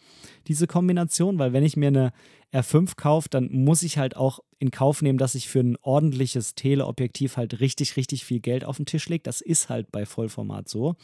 [0.47, 2.11] diese Kombination, weil wenn ich mir eine
[2.53, 6.55] R5 kaufe, dann muss ich halt auch in Kauf nehmen, dass ich für ein ordentliches
[6.55, 9.23] Teleobjektiv halt richtig, richtig viel Geld auf den Tisch lege.
[9.23, 10.95] Das ist halt bei Vollformat so.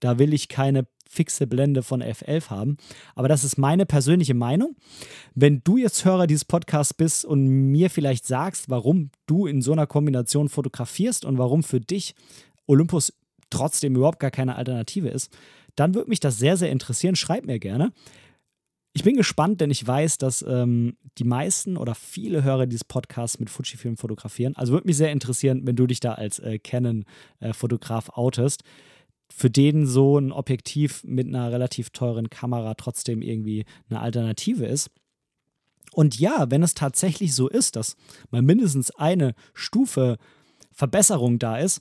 [0.00, 2.76] Da will ich keine fixe Blende von F11 haben.
[3.14, 4.76] Aber das ist meine persönliche Meinung.
[5.34, 9.72] Wenn du jetzt Hörer dieses Podcasts bist und mir vielleicht sagst, warum du in so
[9.72, 12.14] einer Kombination fotografierst und warum für dich
[12.66, 13.12] Olympus
[13.50, 15.30] trotzdem überhaupt gar keine Alternative ist,
[15.76, 17.16] dann würde mich das sehr, sehr interessieren.
[17.16, 17.92] Schreib mir gerne.
[18.94, 23.38] Ich bin gespannt, denn ich weiß, dass ähm, die meisten oder viele Hörer dieses Podcasts
[23.38, 24.54] mit Fujifilm fotografieren.
[24.54, 28.64] Also würde mich sehr interessieren, wenn du dich da als äh, Canon-Fotograf äh, outest.
[29.34, 34.90] Für den so ein Objektiv mit einer relativ teuren Kamera trotzdem irgendwie eine Alternative ist.
[35.92, 37.96] Und ja, wenn es tatsächlich so ist, dass
[38.30, 40.18] mal mindestens eine Stufe
[40.70, 41.80] Verbesserung da ist,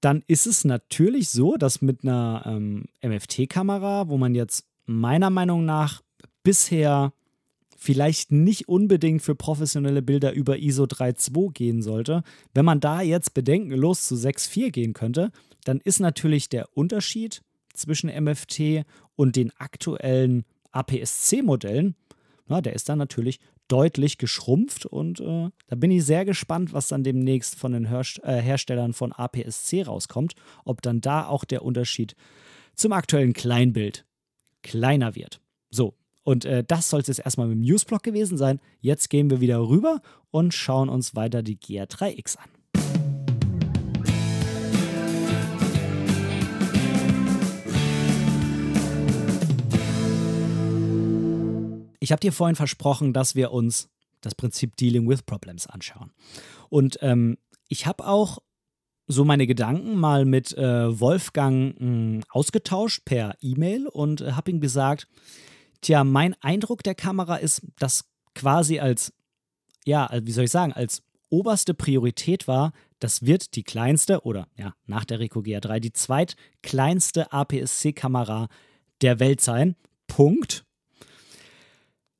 [0.00, 5.64] dann ist es natürlich so, dass mit einer ähm, MFT-Kamera, wo man jetzt meiner Meinung
[5.64, 6.02] nach
[6.46, 7.12] bisher
[7.76, 12.22] vielleicht nicht unbedingt für professionelle Bilder über ISO 3.2 gehen sollte.
[12.54, 15.32] Wenn man da jetzt bedenkenlos zu 6.4 gehen könnte,
[15.64, 17.42] dann ist natürlich der Unterschied
[17.74, 18.84] zwischen MFT
[19.16, 21.96] und den aktuellen APS-C-Modellen,
[22.48, 27.02] der ist dann natürlich deutlich geschrumpft und äh, da bin ich sehr gespannt, was dann
[27.02, 32.14] demnächst von den Herst äh, Herstellern von APS-C rauskommt, ob dann da auch der Unterschied
[32.76, 34.06] zum aktuellen Kleinbild
[34.62, 35.40] kleiner wird.
[35.70, 35.94] So,
[36.26, 38.58] und äh, das soll es jetzt erstmal mit dem Newsblock gewesen sein.
[38.80, 40.00] Jetzt gehen wir wieder rüber
[40.32, 42.50] und schauen uns weiter die GR3X an.
[52.00, 53.88] Ich habe dir vorhin versprochen, dass wir uns
[54.20, 56.10] das Prinzip Dealing with Problems anschauen.
[56.68, 58.38] Und ähm, ich habe auch
[59.06, 64.50] so meine Gedanken mal mit äh, Wolfgang mh, hm, ausgetauscht per E-Mail und äh, habe
[64.50, 65.06] ihm gesagt,
[65.86, 69.12] Tja, mein Eindruck der Kamera ist, dass quasi als,
[69.84, 74.74] ja, wie soll ich sagen, als oberste Priorität war, das wird die kleinste oder ja,
[74.86, 78.48] nach der Ricoh GR3 die zweitkleinste APS-C-Kamera
[79.00, 79.76] der Welt sein.
[80.08, 80.64] Punkt.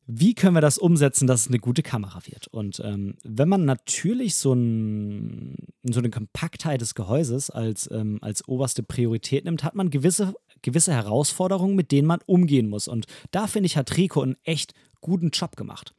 [0.07, 2.47] Wie können wir das umsetzen, dass es eine gute Kamera wird?
[2.47, 8.47] Und ähm, wenn man natürlich so, ein, so, eine Kompaktheit des Gehäuses als, ähm, als
[8.47, 12.89] oberste Priorität nimmt, hat man gewisse, gewisse Herausforderungen, mit denen man umgehen muss.
[12.89, 15.95] Und da finde ich, hat Rico einen echt guten Job gemacht.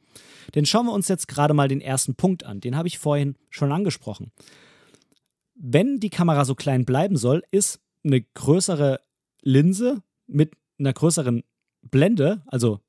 [0.54, 2.60] Denn schauen wir uns jetzt gerade mal den ersten Punkt an.
[2.60, 4.32] Den habe ich vorhin schon angesprochen.
[5.54, 9.00] Wenn die Kamera so klein bleiben soll, ist eine größere
[9.42, 11.42] Linse mit einer größeren
[11.82, 12.80] Blende, also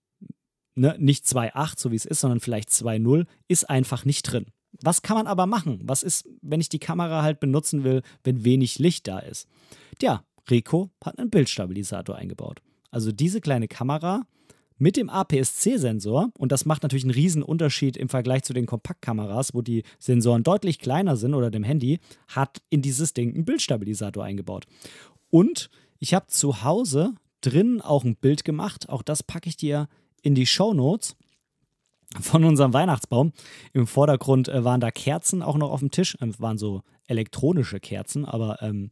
[0.75, 4.47] ne, nicht 2.8, so wie es ist, sondern vielleicht 2.0, ist einfach nicht drin.
[4.81, 5.81] Was kann man aber machen?
[5.83, 9.47] Was ist, wenn ich die Kamera halt benutzen will, wenn wenig Licht da ist?
[9.97, 12.61] Tja, Rico hat einen Bildstabilisator eingebaut.
[12.91, 14.23] Also diese kleine Kamera
[14.77, 19.53] mit dem APS-C-Sensor, und das macht natürlich einen riesen Unterschied im Vergleich zu den Kompaktkameras,
[19.53, 24.23] wo die Sensoren deutlich kleiner sind oder dem Handy, hat in dieses Ding einen Bildstabilisator
[24.23, 24.65] eingebaut.
[25.29, 29.89] Und ich habe zu Hause drin auch ein Bild gemacht, auch das packe ich dir
[30.21, 31.15] in die Show Notes
[32.19, 33.33] von unserem Weihnachtsbaum.
[33.73, 37.79] Im Vordergrund äh, waren da Kerzen auch noch auf dem Tisch, äh, waren so elektronische
[37.79, 38.91] Kerzen, aber ähm,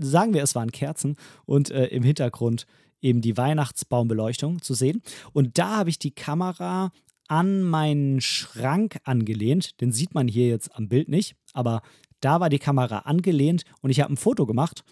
[0.00, 2.66] sagen wir, es waren Kerzen und äh, im Hintergrund
[3.00, 5.02] eben die Weihnachtsbaumbeleuchtung zu sehen.
[5.32, 6.90] Und da habe ich die Kamera
[7.28, 9.80] an meinen Schrank angelehnt.
[9.80, 11.82] Den sieht man hier jetzt am Bild nicht, aber
[12.20, 14.84] da war die Kamera angelehnt und ich habe ein Foto gemacht.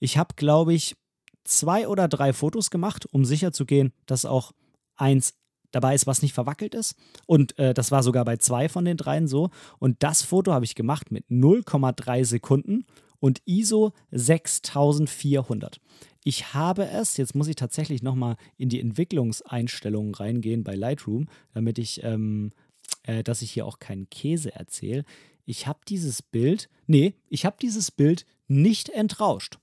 [0.00, 0.96] Ich habe, glaube ich,
[1.44, 4.52] zwei oder drei Fotos gemacht, um sicher zu gehen, dass auch
[4.96, 5.34] eins
[5.70, 6.94] dabei ist, was nicht verwackelt ist.
[7.26, 9.50] Und äh, das war sogar bei zwei von den dreien so.
[9.78, 12.86] Und das Foto habe ich gemacht mit 0,3 Sekunden
[13.20, 15.80] und ISO 6400.
[16.24, 21.78] Ich habe es, jetzt muss ich tatsächlich nochmal in die Entwicklungseinstellungen reingehen bei Lightroom, damit
[21.78, 22.52] ich, ähm,
[23.04, 25.04] äh, dass ich hier auch keinen Käse erzähle.
[25.46, 29.58] Ich habe dieses Bild, nee, ich habe dieses Bild nicht entrauscht.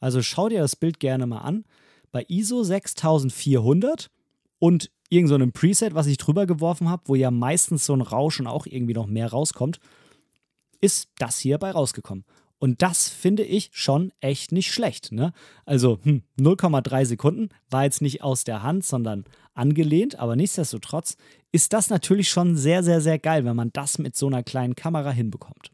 [0.00, 1.64] Also schau dir das Bild gerne mal an.
[2.12, 4.10] Bei ISO 6400
[4.58, 8.46] und irgendeinem so Preset, was ich drüber geworfen habe, wo ja meistens so ein Rauschen
[8.46, 9.80] auch irgendwie noch mehr rauskommt,
[10.80, 12.24] ist das hier bei rausgekommen.
[12.58, 15.12] Und das finde ich schon echt nicht schlecht.
[15.12, 15.32] Ne?
[15.66, 21.16] Also hm, 0,3 Sekunden war jetzt nicht aus der Hand, sondern angelehnt, aber nichtsdestotrotz
[21.52, 24.74] ist das natürlich schon sehr, sehr, sehr geil, wenn man das mit so einer kleinen
[24.74, 25.70] Kamera hinbekommt.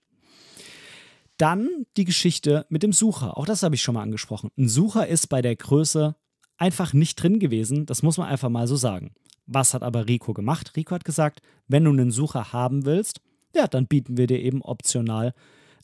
[1.38, 3.36] Dann die Geschichte mit dem Sucher.
[3.36, 4.50] Auch das habe ich schon mal angesprochen.
[4.56, 6.14] Ein Sucher ist bei der Größe
[6.56, 7.86] einfach nicht drin gewesen.
[7.86, 9.14] Das muss man einfach mal so sagen.
[9.46, 10.76] Was hat aber Rico gemacht?
[10.76, 13.20] Rico hat gesagt, wenn du einen Sucher haben willst,
[13.54, 15.34] ja, dann bieten wir dir eben optional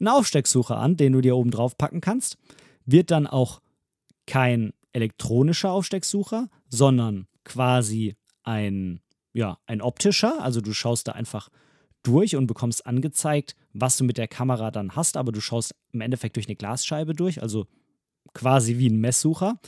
[0.01, 2.39] einen Aufstecksucher an, den du dir oben drauf packen kannst.
[2.85, 3.61] Wird dann auch
[4.27, 9.01] kein elektronischer Aufstecksucher, sondern quasi ein,
[9.33, 10.43] ja, ein optischer.
[10.43, 11.49] Also du schaust da einfach
[12.03, 16.01] durch und bekommst angezeigt, was du mit der Kamera dann hast, aber du schaust im
[16.01, 17.67] Endeffekt durch eine Glasscheibe durch, also
[18.35, 19.59] quasi wie ein Messsucher.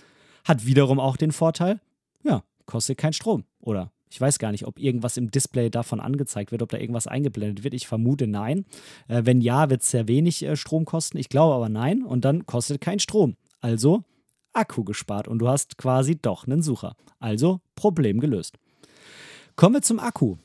[0.45, 1.81] Hat wiederum auch den Vorteil,
[2.23, 6.51] ja, kostet keinen Strom oder ich weiß gar nicht, ob irgendwas im Display davon angezeigt
[6.51, 7.75] wird, ob da irgendwas eingeblendet wird.
[7.75, 8.67] Ich vermute nein.
[9.07, 11.17] Äh, wenn ja, wird es sehr wenig äh, Strom kosten.
[11.17, 12.03] Ich glaube aber nein.
[12.03, 13.37] Und dann kostet kein Strom.
[13.61, 14.03] Also
[14.53, 16.97] Akku gespart und du hast quasi doch einen Sucher.
[17.21, 18.59] Also Problem gelöst.
[19.55, 20.37] Kommen wir zum Akku.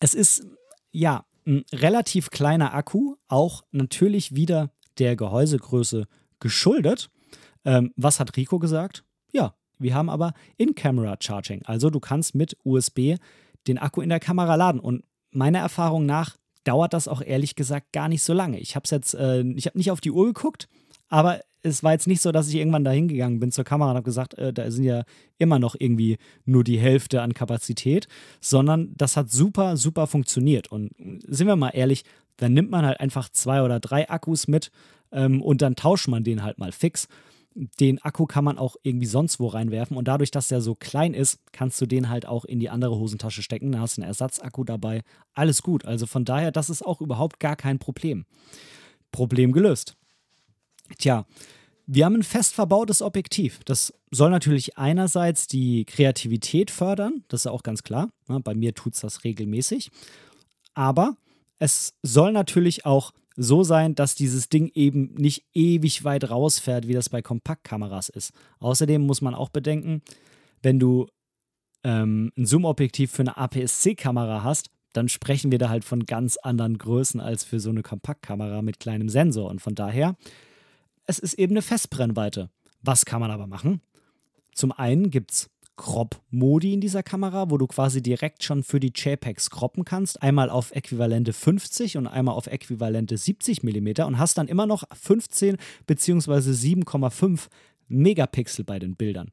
[0.00, 0.44] Es ist
[0.90, 6.08] ja ein relativ kleiner Akku, auch natürlich wieder der Gehäusegröße
[6.40, 7.10] geschuldet.
[7.64, 9.04] Ähm, was hat Rico gesagt?
[9.78, 11.62] Wir haben aber In-Camera-Charging.
[11.64, 13.16] Also du kannst mit USB
[13.66, 14.80] den Akku in der Kamera laden.
[14.80, 18.58] Und meiner Erfahrung nach dauert das auch ehrlich gesagt gar nicht so lange.
[18.58, 20.68] Ich habe jetzt, äh, ich habe nicht auf die Uhr geguckt,
[21.08, 23.96] aber es war jetzt nicht so, dass ich irgendwann da hingegangen bin zur Kamera und
[23.96, 25.04] habe gesagt, äh, da sind ja
[25.38, 28.06] immer noch irgendwie nur die Hälfte an Kapazität,
[28.40, 30.70] sondern das hat super, super funktioniert.
[30.70, 30.90] Und
[31.26, 32.04] sind wir mal ehrlich,
[32.36, 34.70] dann nimmt man halt einfach zwei oder drei Akkus mit
[35.12, 37.08] ähm, und dann tauscht man den halt mal fix
[37.54, 41.14] den Akku kann man auch irgendwie sonst wo reinwerfen und dadurch, dass der so klein
[41.14, 43.72] ist, kannst du den halt auch in die andere Hosentasche stecken.
[43.72, 45.02] Da hast du einen Ersatzakku dabei.
[45.34, 45.84] Alles gut.
[45.84, 48.24] Also von daher, das ist auch überhaupt gar kein Problem.
[49.12, 49.96] Problem gelöst.
[50.98, 51.26] Tja,
[51.86, 53.60] wir haben ein fest verbautes Objektiv.
[53.64, 58.10] Das soll natürlich einerseits die Kreativität fördern, das ist auch ganz klar.
[58.26, 59.90] Bei mir tut es das regelmäßig.
[60.74, 61.16] Aber
[61.58, 66.92] es soll natürlich auch so sein, dass dieses Ding eben nicht ewig weit rausfährt, wie
[66.92, 68.32] das bei Kompaktkameras ist.
[68.60, 70.02] Außerdem muss man auch bedenken,
[70.62, 71.08] wenn du
[71.82, 76.78] ähm, ein Zoom-Objektiv für eine APS-C-Kamera hast, dann sprechen wir da halt von ganz anderen
[76.78, 79.50] Größen als für so eine Kompaktkamera mit kleinem Sensor.
[79.50, 80.16] Und von daher,
[81.06, 82.50] es ist eben eine Festbrennweite.
[82.80, 83.80] Was kann man aber machen?
[84.54, 88.92] Zum einen gibt es Crop-Modi in dieser Kamera, wo du quasi direkt schon für die
[88.94, 90.22] JPEGs croppen kannst.
[90.22, 94.84] Einmal auf äquivalente 50 und einmal auf äquivalente 70 mm und hast dann immer noch
[94.92, 95.56] 15
[95.86, 96.32] bzw.
[96.50, 97.48] 7,5
[97.88, 99.30] Megapixel bei den Bildern.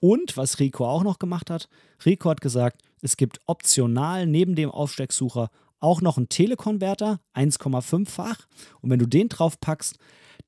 [0.00, 1.68] Und was Rico auch noch gemacht hat,
[2.04, 8.46] Rico hat gesagt, es gibt optional neben dem Aufstecksucher auch noch einen Telekonverter, 1,5-fach.
[8.80, 9.98] Und wenn du den drauf packst,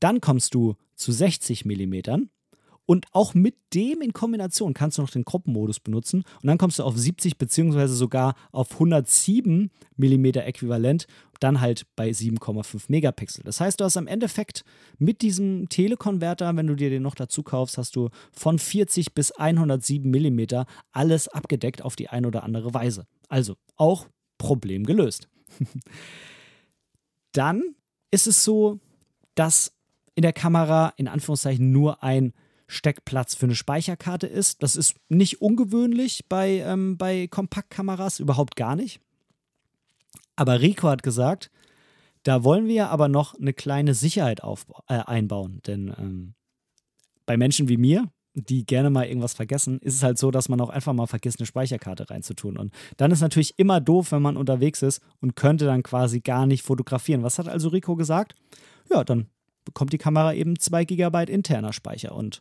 [0.01, 2.29] dann kommst du zu 60 mm
[2.87, 6.79] und auch mit dem in Kombination kannst du noch den Gruppenmodus benutzen und dann kommst
[6.79, 11.07] du auf 70 beziehungsweise sogar auf 107 mm Äquivalent,
[11.41, 13.43] dann halt bei 7,5 Megapixel.
[13.45, 14.65] Das heißt, du hast am Endeffekt
[14.99, 19.33] mit diesem Telekonverter, wenn du dir den noch dazu kaufst, hast du von 40 bis
[19.33, 23.07] 107 mm alles abgedeckt auf die eine oder andere Weise.
[23.29, 24.07] Also auch
[24.39, 25.29] Problem gelöst.
[27.33, 27.63] dann
[28.11, 28.79] ist es so,
[29.35, 29.73] dass
[30.15, 32.33] in der Kamera in Anführungszeichen nur ein
[32.67, 34.63] Steckplatz für eine Speicherkarte ist.
[34.63, 39.01] Das ist nicht ungewöhnlich bei, ähm, bei Kompaktkameras, überhaupt gar nicht.
[40.37, 41.51] Aber Rico hat gesagt,
[42.23, 44.41] da wollen wir aber noch eine kleine Sicherheit
[44.89, 45.61] äh, einbauen.
[45.67, 46.35] Denn ähm,
[47.25, 50.61] bei Menschen wie mir, die gerne mal irgendwas vergessen, ist es halt so, dass man
[50.61, 52.59] auch einfach mal vergisst, eine Speicherkarte reinzutun.
[52.59, 56.47] Und dann ist natürlich immer doof, wenn man unterwegs ist und könnte dann quasi gar
[56.47, 57.23] nicht fotografieren.
[57.23, 58.35] Was hat also Rico gesagt?
[58.91, 59.31] Ja, dann
[59.67, 62.15] bekommt die Kamera eben 2 GB interner Speicher.
[62.15, 62.41] Und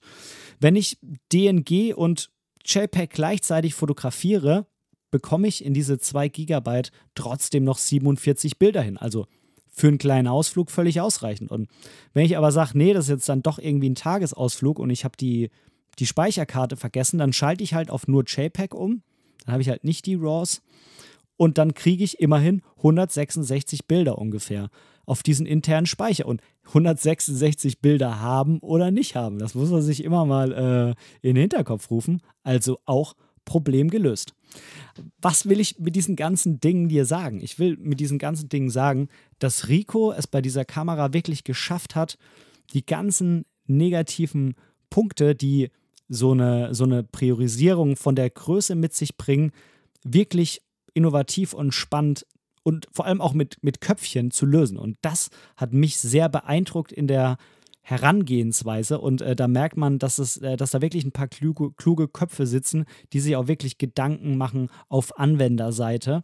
[0.62, 0.98] wenn ich
[1.34, 2.30] DNG und
[2.64, 4.68] JPEG gleichzeitig fotografiere,
[5.12, 6.84] bekomme ich in diese 2 GB
[7.16, 8.98] trotzdem noch 47 Bilder hin.
[8.98, 9.28] Also
[9.70, 11.52] für einen kleinen Ausflug völlig ausreichend.
[11.52, 11.68] Und
[12.14, 15.04] wenn ich aber sage, nee, das ist jetzt dann doch irgendwie ein Tagesausflug und ich
[15.04, 15.50] habe die,
[16.00, 19.04] die Speicherkarte vergessen, dann schalte ich halt auf nur JPEG um.
[19.46, 20.62] Dann habe ich halt nicht die RAWs.
[21.38, 24.70] Und dann kriege ich immerhin 166 Bilder ungefähr
[25.06, 26.26] auf diesen internen Speicher.
[26.26, 29.40] Und 166 Bilder haben oder nicht haben.
[29.40, 32.22] Das muss man sich immer mal äh, in den Hinterkopf rufen.
[32.44, 34.34] Also auch Problem gelöst.
[35.22, 37.40] Was will ich mit diesen ganzen Dingen dir sagen?
[37.42, 39.08] Ich will mit diesen ganzen Dingen sagen,
[39.40, 42.18] dass Rico es bei dieser Kamera wirklich geschafft hat,
[42.74, 44.56] die ganzen negativen
[44.90, 45.70] Punkte, die
[46.08, 49.52] so eine, so eine Priorisierung von der Größe mit sich bringen,
[50.04, 50.62] wirklich
[50.94, 52.26] innovativ und spannend
[52.66, 54.80] und vor allem auch mit, mit Köpfchen zu lösen.
[54.80, 57.38] Und das hat mich sehr beeindruckt in der
[57.82, 59.00] Herangehensweise.
[59.00, 62.08] Und äh, da merkt man, dass, es, äh, dass da wirklich ein paar kluge, kluge
[62.08, 66.24] Köpfe sitzen, die sich auch wirklich Gedanken machen auf Anwenderseite.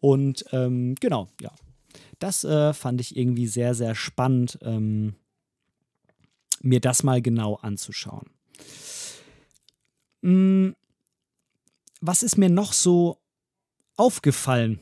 [0.00, 1.52] Und ähm, genau, ja.
[2.20, 5.14] Das äh, fand ich irgendwie sehr, sehr spannend, ähm,
[6.62, 8.30] mir das mal genau anzuschauen.
[10.22, 10.74] Hm,
[12.00, 13.18] was ist mir noch so
[13.96, 14.80] aufgefallen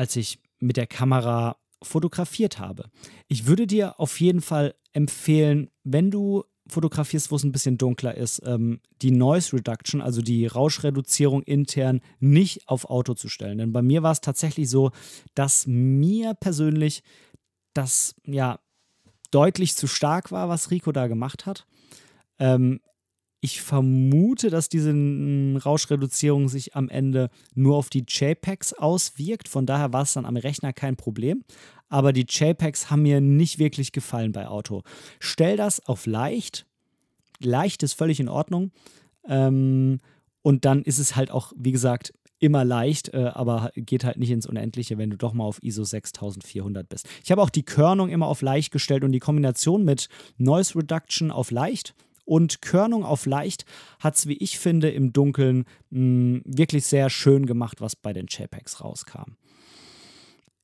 [0.00, 2.90] als ich mit der Kamera fotografiert habe.
[3.28, 8.16] Ich würde dir auf jeden Fall empfehlen, wenn du fotografierst, wo es ein bisschen dunkler
[8.16, 13.58] ist, ähm, die Noise Reduction, also die Rauschreduzierung intern, nicht auf Auto zu stellen.
[13.58, 14.90] Denn bei mir war es tatsächlich so,
[15.34, 17.02] dass mir persönlich
[17.74, 18.58] das ja
[19.30, 21.66] deutlich zu stark war, was Rico da gemacht hat.
[22.38, 22.80] Ähm,
[23.40, 29.48] ich vermute, dass diese Rauschreduzierung sich am Ende nur auf die JPEGs auswirkt.
[29.48, 31.44] Von daher war es dann am Rechner kein Problem.
[31.88, 34.82] Aber die JPEGs haben mir nicht wirklich gefallen bei Auto.
[35.18, 36.66] Stell das auf leicht.
[37.40, 38.72] Leicht ist völlig in Ordnung.
[39.26, 40.00] Ähm,
[40.42, 44.30] und dann ist es halt auch, wie gesagt, immer leicht, äh, aber geht halt nicht
[44.30, 47.08] ins Unendliche, wenn du doch mal auf ISO 6400 bist.
[47.22, 51.30] Ich habe auch die Körnung immer auf leicht gestellt und die Kombination mit Noise Reduction
[51.30, 51.94] auf leicht
[52.24, 53.64] und Körnung auf leicht
[53.98, 58.12] hat es, wie ich finde, im Dunkeln mh, hm, wirklich sehr schön gemacht, was bei
[58.12, 59.36] den JPEGs rauskam.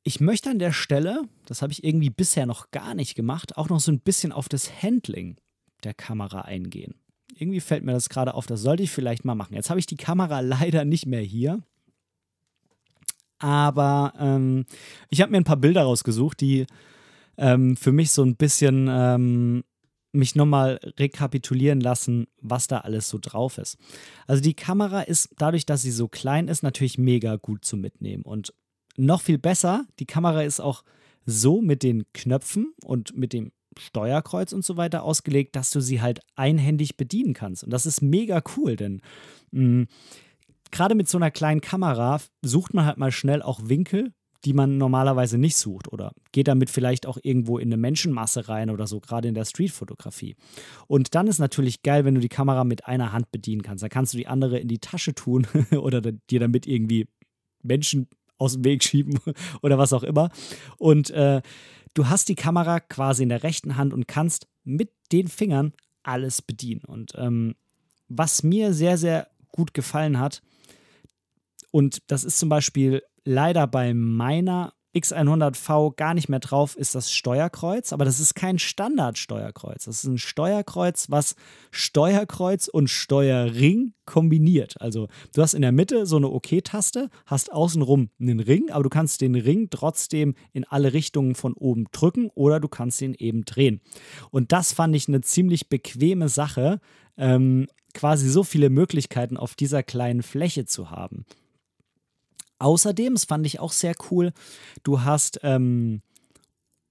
[0.03, 3.69] Ich möchte an der Stelle, das habe ich irgendwie bisher noch gar nicht gemacht, auch
[3.69, 5.37] noch so ein bisschen auf das Handling
[5.83, 6.95] der Kamera eingehen.
[7.35, 9.55] Irgendwie fällt mir das gerade auf, das sollte ich vielleicht mal machen.
[9.55, 11.61] Jetzt habe ich die Kamera leider nicht mehr hier.
[13.39, 14.65] Aber ähm,
[15.11, 16.67] ich habe mir ein paar Bilder rausgesucht, die
[17.37, 19.65] ähm, für mich so ein bisschen ähm,
[20.17, 23.79] mich nochmal rekapitulieren lassen, was da alles so drauf ist.
[24.27, 28.23] Also die Kamera ist dadurch, dass sie so klein ist, natürlich mega gut zu mitnehmen.
[28.23, 28.53] Und
[28.97, 30.83] noch viel besser, die Kamera ist auch
[31.27, 36.01] so mit den Knöpfen und mit dem Steuerkreuz und so weiter ausgelegt, dass du sie
[36.01, 37.65] halt einhändig bedienen kannst.
[37.65, 39.03] Und das ist mega cool, denn
[39.51, 39.89] mh, mm,
[40.71, 44.13] gerade mit so einer kleinen Kamera sucht man halt mal schnell auch Winkel,
[44.45, 48.71] die man normalerweise nicht sucht oder geht damit vielleicht auch irgendwo in eine Menschenmasse rein
[48.71, 50.37] oder so, gerade in der Streetfotografie.
[50.87, 53.83] Und dann ist natürlich geil, wenn du die Kamera mit einer Hand bedienen kannst.
[53.83, 57.09] Da kannst du die andere in die Tasche tun oder dir damit irgendwie
[57.63, 58.09] Menschen
[58.39, 59.19] aus dem Weg schieben
[59.63, 60.31] oder was auch immer.
[60.79, 61.43] Und äh,
[61.95, 65.73] du hast die Kamera quasi in der rechten Hand und kannst mit den Fingern
[66.03, 66.83] alles bedienen.
[66.87, 67.55] Und ähm,
[68.09, 70.43] was mir sehr, sehr gut gefallen hat.
[71.73, 77.13] Und das ist zum Beispiel leider bei meiner X100V gar nicht mehr drauf ist das
[77.13, 79.85] Steuerkreuz, aber das ist kein Standard-Steuerkreuz.
[79.85, 81.37] Das ist ein Steuerkreuz, was
[81.71, 84.81] Steuerkreuz und Steuerring kombiniert.
[84.81, 88.89] Also du hast in der Mitte so eine OK-Taste, hast außenrum einen Ring, aber du
[88.89, 93.45] kannst den Ring trotzdem in alle Richtungen von oben drücken oder du kannst ihn eben
[93.45, 93.83] drehen.
[94.31, 96.81] Und das fand ich eine ziemlich bequeme Sache,
[97.19, 101.27] ähm, quasi so viele Möglichkeiten auf dieser kleinen Fläche zu haben.
[102.59, 104.33] Außerdem, das fand ich auch sehr cool,
[104.83, 106.03] du hast ähm,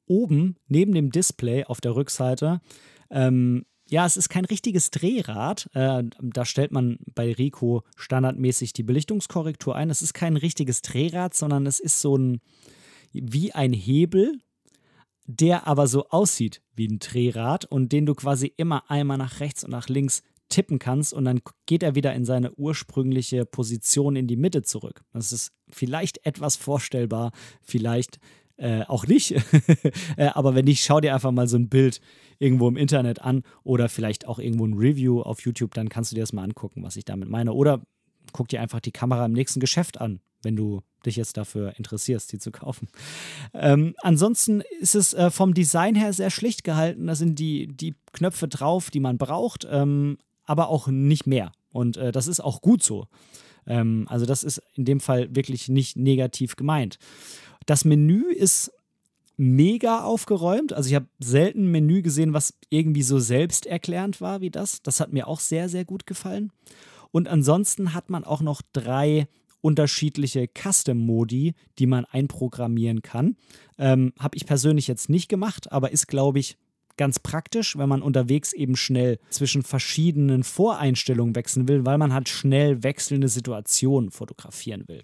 [0.05, 2.61] oben neben dem Display auf der Rückseite,
[3.09, 5.70] ähm, ja, es ist kein richtiges Drehrad.
[5.74, 9.91] Äh, da stellt man bei Rico standardmäßig die Belichtungskorrektur ein.
[9.91, 12.41] Es ist kein richtiges Drehrad, sondern es ist so ein
[13.13, 14.39] wie ein Hebel,
[15.26, 19.63] der aber so aussieht wie ein Drehrad und den du quasi immer einmal nach rechts
[19.63, 24.27] und nach links tippen kannst und dann geht er wieder in seine ursprüngliche Position in
[24.27, 25.03] die Mitte zurück.
[25.13, 27.31] Das ist vielleicht etwas vorstellbar,
[27.63, 28.19] vielleicht
[28.57, 29.31] äh, auch nicht.
[30.17, 31.99] äh, aber wenn nicht, schau dir einfach mal so ein Bild
[32.39, 36.15] irgendwo im Internet an oder vielleicht auch irgendwo ein Review auf YouTube, dann kannst du
[36.15, 37.53] dir das mal angucken, was ich damit meine.
[37.53, 37.81] Oder
[38.31, 42.31] guck dir einfach die Kamera im nächsten Geschäft an, wenn du dich jetzt dafür interessierst,
[42.31, 42.87] die zu kaufen.
[43.53, 47.07] Ähm, ansonsten ist es äh, vom Design her sehr schlicht gehalten.
[47.07, 49.67] Da sind die, die Knöpfe drauf, die man braucht.
[49.69, 51.51] Ähm, aber auch nicht mehr.
[51.71, 53.07] Und äh, das ist auch gut so.
[53.67, 56.97] Ähm, also das ist in dem Fall wirklich nicht negativ gemeint.
[57.65, 58.71] Das Menü ist
[59.37, 60.73] mega aufgeräumt.
[60.73, 64.81] Also ich habe selten ein Menü gesehen, was irgendwie so selbsterklärend war wie das.
[64.81, 66.51] Das hat mir auch sehr, sehr gut gefallen.
[67.11, 69.27] Und ansonsten hat man auch noch drei
[69.61, 73.35] unterschiedliche Custom-Modi, die man einprogrammieren kann.
[73.79, 76.57] Ähm, habe ich persönlich jetzt nicht gemacht, aber ist, glaube ich,
[76.97, 82.29] ganz praktisch, wenn man unterwegs eben schnell zwischen verschiedenen Voreinstellungen wechseln will, weil man halt
[82.29, 85.03] schnell wechselnde Situationen fotografieren will.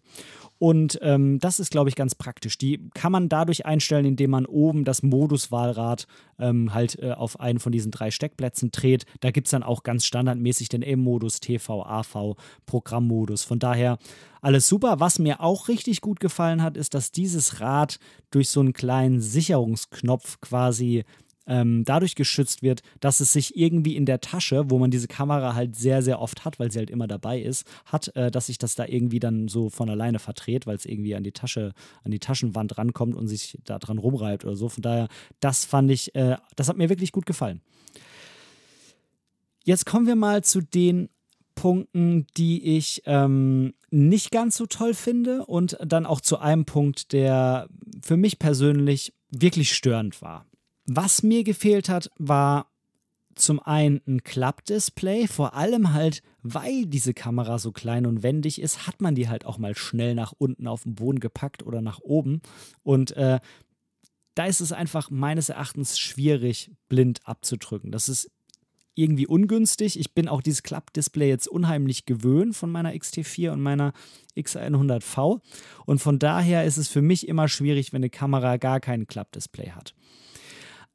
[0.61, 2.55] Und ähm, das ist, glaube ich, ganz praktisch.
[2.59, 6.05] Die kann man dadurch einstellen, indem man oben das Moduswahlrad
[6.37, 9.05] ähm, halt äh, auf einen von diesen drei Steckplätzen dreht.
[9.21, 12.35] Da gibt es dann auch ganz standardmäßig den M-Modus, TV, AV,
[12.67, 13.43] Programmmodus.
[13.43, 13.97] Von daher
[14.39, 14.99] alles super.
[14.99, 17.97] Was mir auch richtig gut gefallen hat, ist, dass dieses Rad
[18.29, 21.05] durch so einen kleinen Sicherungsknopf quasi
[21.47, 25.55] ähm, dadurch geschützt wird, dass es sich irgendwie in der Tasche, wo man diese Kamera
[25.55, 28.57] halt sehr, sehr oft hat, weil sie halt immer dabei ist, hat, äh, dass sich
[28.57, 31.73] das da irgendwie dann so von alleine verdreht, weil es irgendwie an die Tasche,
[32.03, 34.69] an die Taschenwand rankommt und sich da dran rumreibt oder so.
[34.69, 35.07] Von daher,
[35.39, 37.61] das fand ich, äh, das hat mir wirklich gut gefallen.
[39.63, 41.09] Jetzt kommen wir mal zu den
[41.55, 47.13] Punkten, die ich ähm, nicht ganz so toll finde und dann auch zu einem Punkt,
[47.13, 47.67] der
[48.01, 50.45] für mich persönlich wirklich störend war.
[50.93, 52.69] Was mir gefehlt hat, war
[53.35, 58.87] zum einen ein Klappdisplay, vor allem halt, weil diese Kamera so klein und wendig ist,
[58.87, 62.01] hat man die halt auch mal schnell nach unten auf den Boden gepackt oder nach
[62.01, 62.41] oben.
[62.83, 63.39] Und äh,
[64.35, 67.93] da ist es einfach meines Erachtens schwierig, blind abzudrücken.
[67.93, 68.29] Das ist
[68.93, 69.97] irgendwie ungünstig.
[69.97, 73.93] Ich bin auch dieses Klappdisplay jetzt unheimlich gewöhnt von meiner XT4 und meiner
[74.35, 75.39] X100V.
[75.85, 79.71] Und von daher ist es für mich immer schwierig, wenn eine Kamera gar kein Klappdisplay
[79.71, 79.95] hat.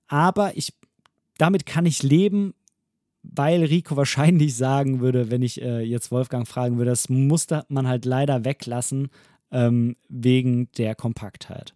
[0.08, 0.72] Aber ich,
[1.38, 2.54] damit kann ich leben,
[3.22, 7.88] weil Rico wahrscheinlich sagen würde, wenn ich äh, jetzt Wolfgang fragen würde, das musste man
[7.88, 9.08] halt leider weglassen
[9.50, 11.74] ähm, wegen der Kompaktheit.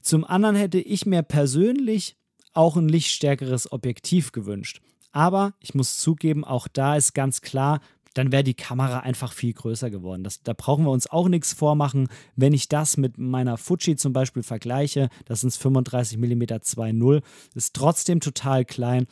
[0.00, 2.16] Zum anderen hätte ich mir persönlich
[2.54, 4.80] auch ein lichtstärkeres Objektiv gewünscht.
[5.12, 7.80] Aber ich muss zugeben, auch da ist ganz klar,
[8.14, 10.24] dann wäre die Kamera einfach viel größer geworden.
[10.24, 12.08] Das, da brauchen wir uns auch nichts vormachen.
[12.36, 17.22] Wenn ich das mit meiner Fuji zum Beispiel vergleiche, das sind 35 mm 2.0,
[17.54, 19.06] ist trotzdem total klein,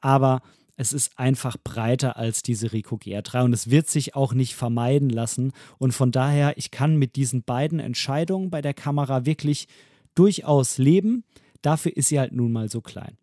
[0.00, 0.42] aber
[0.76, 5.10] es ist einfach breiter als diese Ricoh GR3 und es wird sich auch nicht vermeiden
[5.10, 5.52] lassen.
[5.78, 9.66] Und von daher, ich kann mit diesen beiden Entscheidungen bei der Kamera wirklich
[10.14, 11.24] durchaus leben.
[11.62, 13.18] Dafür ist sie halt nun mal so klein.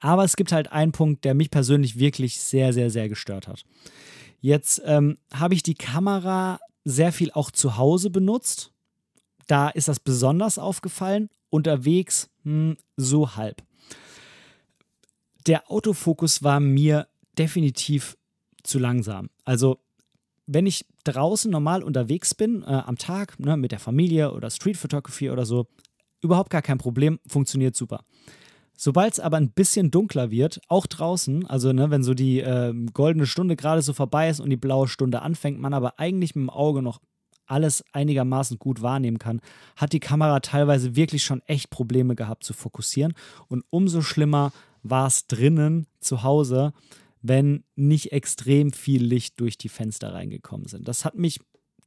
[0.00, 3.64] Aber es gibt halt einen Punkt, der mich persönlich wirklich sehr, sehr, sehr gestört hat.
[4.40, 8.72] Jetzt ähm, habe ich die Kamera sehr viel auch zu Hause benutzt.
[9.46, 11.30] Da ist das besonders aufgefallen.
[11.50, 13.62] Unterwegs hm, so halb.
[15.46, 18.16] Der Autofokus war mir definitiv
[18.62, 19.30] zu langsam.
[19.44, 19.78] Also
[20.46, 24.76] wenn ich draußen normal unterwegs bin, äh, am Tag ne, mit der Familie oder Street
[24.76, 25.66] Photography oder so,
[26.20, 28.04] überhaupt gar kein Problem, funktioniert super.
[28.76, 32.74] Sobald es aber ein bisschen dunkler wird, auch draußen, also ne, wenn so die äh,
[32.92, 36.42] goldene Stunde gerade so vorbei ist und die blaue Stunde anfängt, man aber eigentlich mit
[36.42, 37.00] dem Auge noch
[37.46, 39.40] alles einigermaßen gut wahrnehmen kann,
[39.76, 43.14] hat die Kamera teilweise wirklich schon echt Probleme gehabt zu fokussieren.
[43.48, 44.52] Und umso schlimmer
[44.82, 46.72] war es drinnen zu Hause,
[47.22, 50.86] wenn nicht extrem viel Licht durch die Fenster reingekommen sind.
[50.86, 51.40] Das hat mich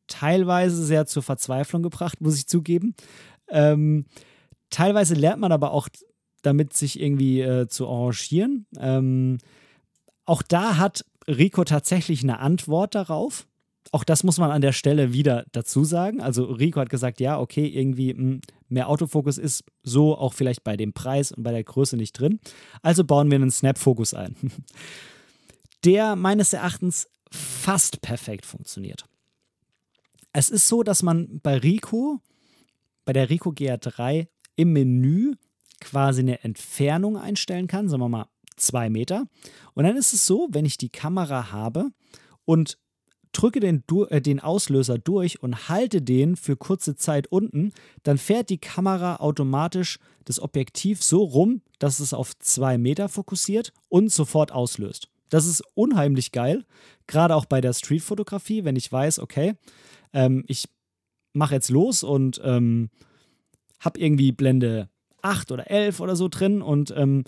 [0.08, 2.96] teilweise sehr zur Verzweiflung gebracht, muss ich zugeben.
[3.50, 4.06] Ähm,
[4.70, 5.88] teilweise lernt man aber auch
[6.42, 8.66] damit, sich irgendwie äh, zu arrangieren.
[8.78, 9.38] Ähm,
[10.26, 13.48] auch da hat Rico tatsächlich eine Antwort darauf.
[13.92, 16.22] Auch das muss man an der Stelle wieder dazu sagen.
[16.22, 20.64] Also Rico hat gesagt, ja, okay, irgendwie mh, hm, mehr Autofokus ist so auch vielleicht
[20.64, 22.40] bei dem Preis und bei der Größe nicht drin.
[22.82, 24.36] Also bauen wir einen Snap-Fokus ein,
[25.86, 29.06] der meines Erachtens fast perfekt funktioniert.
[30.34, 32.20] Es ist so, dass man bei Rico,
[33.06, 35.34] bei der Rico GR3 im Menü
[35.80, 39.26] quasi eine Entfernung einstellen kann, sagen wir mal zwei Meter.
[39.74, 41.92] Und dann ist es so, wenn ich die Kamera habe
[42.46, 42.78] und
[43.32, 47.72] drücke den, äh, den Auslöser durch und halte den für kurze Zeit unten,
[48.04, 53.74] dann fährt die Kamera automatisch das Objektiv so rum, dass es auf zwei Meter fokussiert
[53.88, 55.10] und sofort auslöst.
[55.30, 56.66] Das ist unheimlich geil,
[57.08, 59.54] gerade auch bei der Streetfotografie, wenn ich weiß, okay,
[60.12, 60.68] ähm, ich
[61.34, 62.90] mache jetzt los und ähm,
[63.80, 64.90] habe irgendwie Blende
[65.22, 67.24] 8 oder 11 oder so drin und ähm,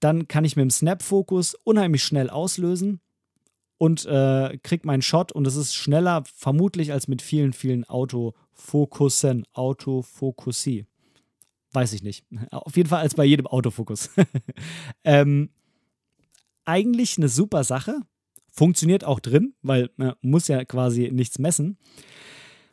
[0.00, 3.00] dann kann ich mit dem Snap-Fokus unheimlich schnell auslösen
[3.78, 9.46] und äh, kriege meinen Shot und es ist schneller vermutlich als mit vielen, vielen Autofokussen,
[9.52, 10.86] Autofokussie.
[11.72, 12.24] Weiß ich nicht.
[12.50, 14.10] Auf jeden Fall als bei jedem Autofokus.
[15.04, 15.50] ähm,
[16.64, 18.00] eigentlich eine super Sache.
[18.50, 21.78] Funktioniert auch drin, weil man muss ja quasi nichts messen.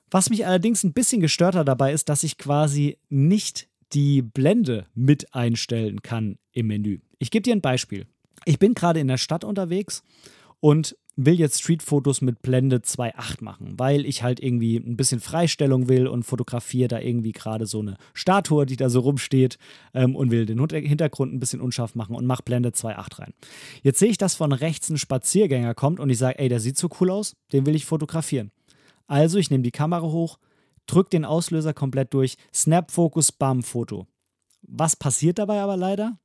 [0.10, 4.88] Was mich allerdings ein bisschen gestört hat dabei ist, dass ich quasi nicht die Blende
[4.96, 7.00] mit einstellen kann im Menü.
[7.20, 8.06] Ich gebe dir ein Beispiel.
[8.46, 10.04] Ich bin gerade in der Stadt unterwegs
[10.60, 15.88] und will jetzt Streetfotos mit Blende 2.8 machen, weil ich halt irgendwie ein bisschen Freistellung
[15.88, 19.58] will und fotografiere da irgendwie gerade so eine Statue, die da so rumsteht
[19.94, 23.34] ähm, und will den Hintergrund ein bisschen unscharf machen und mache Blende 2.8 rein.
[23.84, 26.78] Jetzt sehe ich, dass von rechts ein Spaziergänger kommt und ich sage, ey, der sieht
[26.78, 28.52] so cool aus, den will ich fotografieren.
[29.06, 30.40] Also ich nehme die Kamera hoch,
[30.88, 34.08] drücke den Auslöser komplett durch, Snap Focus, Bam, Foto.
[34.62, 36.20] Was passiert dabei aber leider?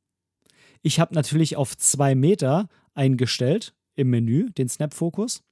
[0.82, 5.42] Ich habe natürlich auf zwei Meter eingestellt im Menü, den Snap Focus,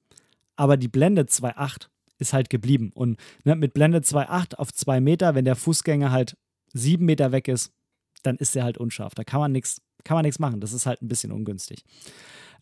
[0.55, 1.89] aber die Blende 2.8
[2.19, 2.93] ist halt geblieben.
[2.95, 6.37] Und ne, mit Blende 2.8 auf zwei Meter, wenn der Fußgänger halt
[6.73, 7.73] sieben Meter weg ist,
[8.23, 9.15] dann ist er halt unscharf.
[9.15, 10.61] Da kann man nichts kann man nichts machen.
[10.61, 11.85] Das ist halt ein bisschen ungünstig.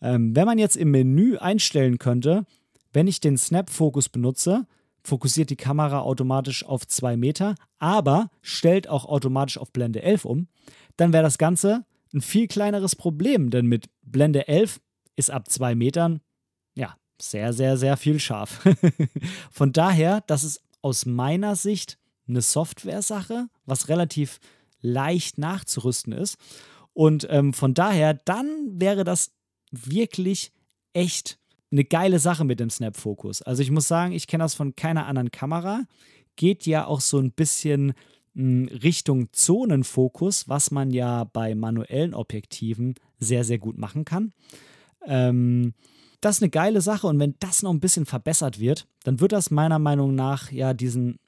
[0.01, 2.45] Ähm, wenn man jetzt im Menü einstellen könnte,
[2.91, 4.65] wenn ich den Snap-Fokus benutze,
[5.05, 10.47] fokussiert die Kamera automatisch auf 2 Meter, aber stellt auch automatisch auf Blende 11 um,
[10.97, 14.79] dann wäre das Ganze ein viel kleineres Problem, denn mit Blende 11
[15.15, 16.21] ist ab 2 Metern,
[16.75, 18.61] ja, sehr, sehr, sehr viel scharf.
[19.51, 21.97] Von daher, das ist aus meiner Sicht
[22.27, 24.39] eine Software-Sache, was relativ
[24.81, 26.37] leicht nachzurüsten ist.
[26.93, 28.47] Und ähm, von daher, dann
[28.79, 29.33] wäre das
[29.71, 30.53] wirklich
[30.93, 31.39] echt
[31.71, 33.41] eine geile Sache mit dem Snap-Fokus.
[33.41, 35.83] Also ich muss sagen, ich kenne das von keiner anderen Kamera.
[36.35, 37.93] Geht ja auch so ein bisschen
[38.35, 44.33] hm, Richtung Zonenfokus, was man ja bei manuellen Objektiven sehr, sehr gut machen kann.
[45.05, 45.73] Ähm,
[46.21, 49.31] das ist eine geile Sache und wenn das noch ein bisschen verbessert wird, dann wird
[49.31, 51.19] das meiner Meinung nach ja diesen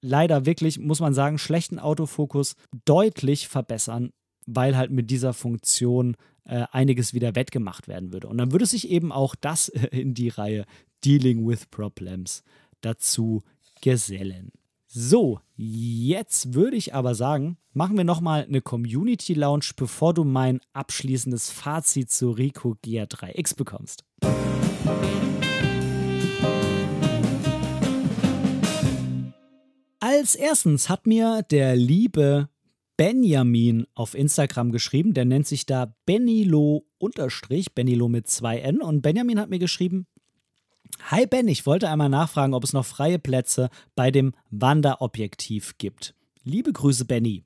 [0.00, 4.10] leider wirklich, muss man sagen, schlechten Autofokus deutlich verbessern,
[4.46, 8.28] weil halt mit dieser Funktion äh, einiges wieder wettgemacht werden würde.
[8.28, 10.66] Und dann würde sich eben auch das in die Reihe
[11.04, 12.42] Dealing with Problems
[12.80, 13.42] dazu
[13.80, 14.52] gesellen.
[14.86, 20.60] So, jetzt würde ich aber sagen, machen wir nochmal eine Community Lounge, bevor du mein
[20.72, 24.04] abschließendes Fazit zu Rico GR3X bekommst.
[30.00, 32.48] Als erstens hat mir der liebe
[33.00, 35.14] Benjamin auf Instagram geschrieben.
[35.14, 38.82] Der nennt sich da Benilo unterstrich, Benilo mit zwei N.
[38.82, 40.06] Und Benjamin hat mir geschrieben,
[41.04, 46.14] Hi Ben, ich wollte einmal nachfragen, ob es noch freie Plätze bei dem Wanderobjektiv gibt.
[46.44, 47.42] Liebe Grüße, Benny.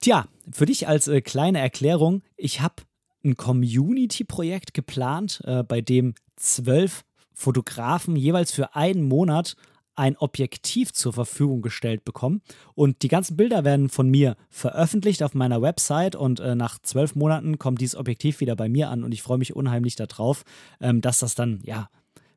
[0.00, 2.76] Tja, für dich als äh, kleine Erklärung, ich habe
[3.22, 9.56] ein Community-Projekt geplant, äh, bei dem zwölf Fotografen jeweils für einen Monat
[9.98, 12.40] ein Objektiv zur Verfügung gestellt bekommen.
[12.74, 17.16] Und die ganzen Bilder werden von mir veröffentlicht auf meiner Website und äh, nach zwölf
[17.16, 20.44] Monaten kommt dieses Objektiv wieder bei mir an und ich freue mich unheimlich darauf,
[20.80, 21.90] ähm, dass das dann, ja,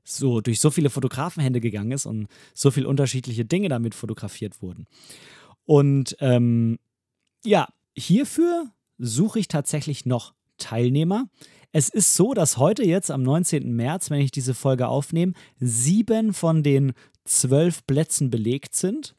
[0.04, 4.88] so durch so viele Fotografenhände gegangen ist und so viele unterschiedliche Dinge damit fotografiert wurden.
[5.66, 6.80] Und ähm,
[7.46, 11.30] ja, hierfür suche ich tatsächlich noch Teilnehmer.
[11.74, 13.74] Es ist so, dass heute jetzt am 19.
[13.74, 16.94] März, wenn ich diese Folge aufnehme, sieben von den
[17.26, 19.16] zwölf Plätzen belegt sind.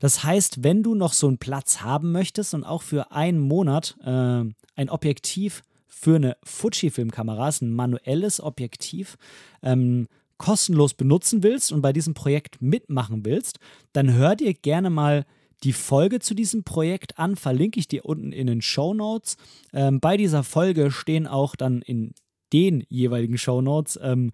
[0.00, 3.96] Das heißt, wenn du noch so einen Platz haben möchtest und auch für einen Monat
[4.04, 9.16] äh, ein Objektiv für eine Fujifilm-Kamera, ein manuelles Objektiv,
[9.62, 13.60] ähm, kostenlos benutzen willst und bei diesem Projekt mitmachen willst,
[13.92, 15.24] dann hör dir gerne mal
[15.62, 19.36] die Folge zu diesem Projekt an, verlinke ich dir unten in den Show Notes.
[19.72, 22.14] Ähm, bei dieser Folge stehen auch dann in
[22.52, 24.32] den jeweiligen Show Notes ähm,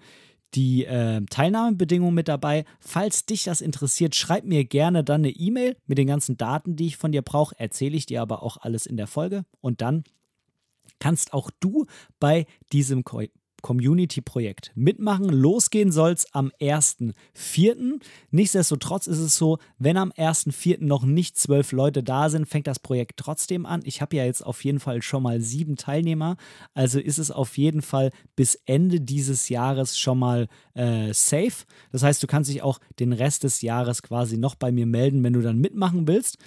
[0.54, 2.64] die äh, Teilnahmebedingungen mit dabei.
[2.80, 6.86] Falls dich das interessiert, schreib mir gerne dann eine E-Mail mit den ganzen Daten, die
[6.86, 7.58] ich von dir brauche.
[7.58, 9.44] Erzähle ich dir aber auch alles in der Folge.
[9.60, 10.04] Und dann
[10.98, 11.86] kannst auch du
[12.18, 13.04] bei diesem
[13.68, 15.28] Community-Projekt mitmachen.
[15.28, 18.00] Losgehen soll es am 1.4.
[18.30, 20.82] Nichtsdestotrotz ist es so, wenn am 1.4.
[20.82, 23.82] noch nicht zwölf Leute da sind, fängt das Projekt trotzdem an.
[23.84, 26.38] Ich habe ja jetzt auf jeden Fall schon mal sieben Teilnehmer,
[26.72, 31.66] also ist es auf jeden Fall bis Ende dieses Jahres schon mal äh, safe.
[31.92, 35.22] Das heißt, du kannst dich auch den Rest des Jahres quasi noch bei mir melden,
[35.22, 36.38] wenn du dann mitmachen willst.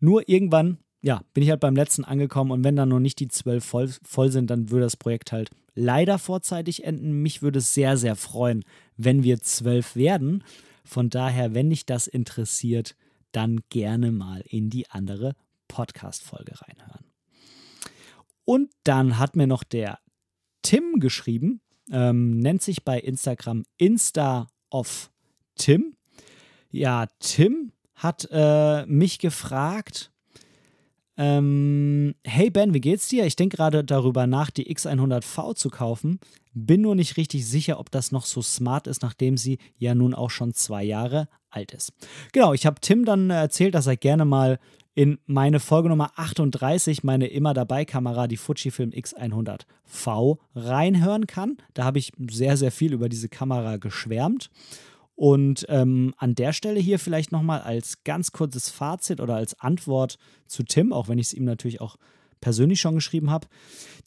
[0.00, 3.28] Nur irgendwann ja, bin ich halt beim letzten angekommen und wenn dann noch nicht die
[3.28, 7.22] zwölf voll, voll sind, dann würde das Projekt halt leider vorzeitig enden.
[7.22, 8.64] Mich würde es sehr, sehr freuen,
[8.96, 10.44] wenn wir zwölf werden.
[10.84, 12.96] Von daher, wenn dich das interessiert,
[13.32, 15.34] dann gerne mal in die andere
[15.68, 17.04] Podcast-Folge reinhören.
[18.44, 19.98] Und dann hat mir noch der
[20.62, 21.60] Tim geschrieben,
[21.90, 25.10] ähm, nennt sich bei Instagram Insta of
[25.56, 25.96] Tim.
[26.70, 30.12] Ja, Tim hat äh, mich gefragt,
[31.16, 33.24] ähm, hey Ben, wie geht's dir?
[33.26, 36.18] Ich denke gerade darüber nach, die X100V zu kaufen.
[36.52, 40.14] Bin nur nicht richtig sicher, ob das noch so smart ist, nachdem sie ja nun
[40.14, 41.92] auch schon zwei Jahre alt ist.
[42.32, 44.58] Genau, ich habe Tim dann erzählt, dass er gerne mal
[44.94, 51.56] in meine Folge Nummer 38, meine immer dabei Kamera, die Fujifilm X100V, reinhören kann.
[51.74, 54.50] Da habe ich sehr, sehr viel über diese Kamera geschwärmt.
[55.16, 60.18] Und ähm, an der Stelle hier vielleicht nochmal als ganz kurzes Fazit oder als Antwort
[60.46, 61.96] zu Tim, auch wenn ich es ihm natürlich auch
[62.40, 63.46] persönlich schon geschrieben habe.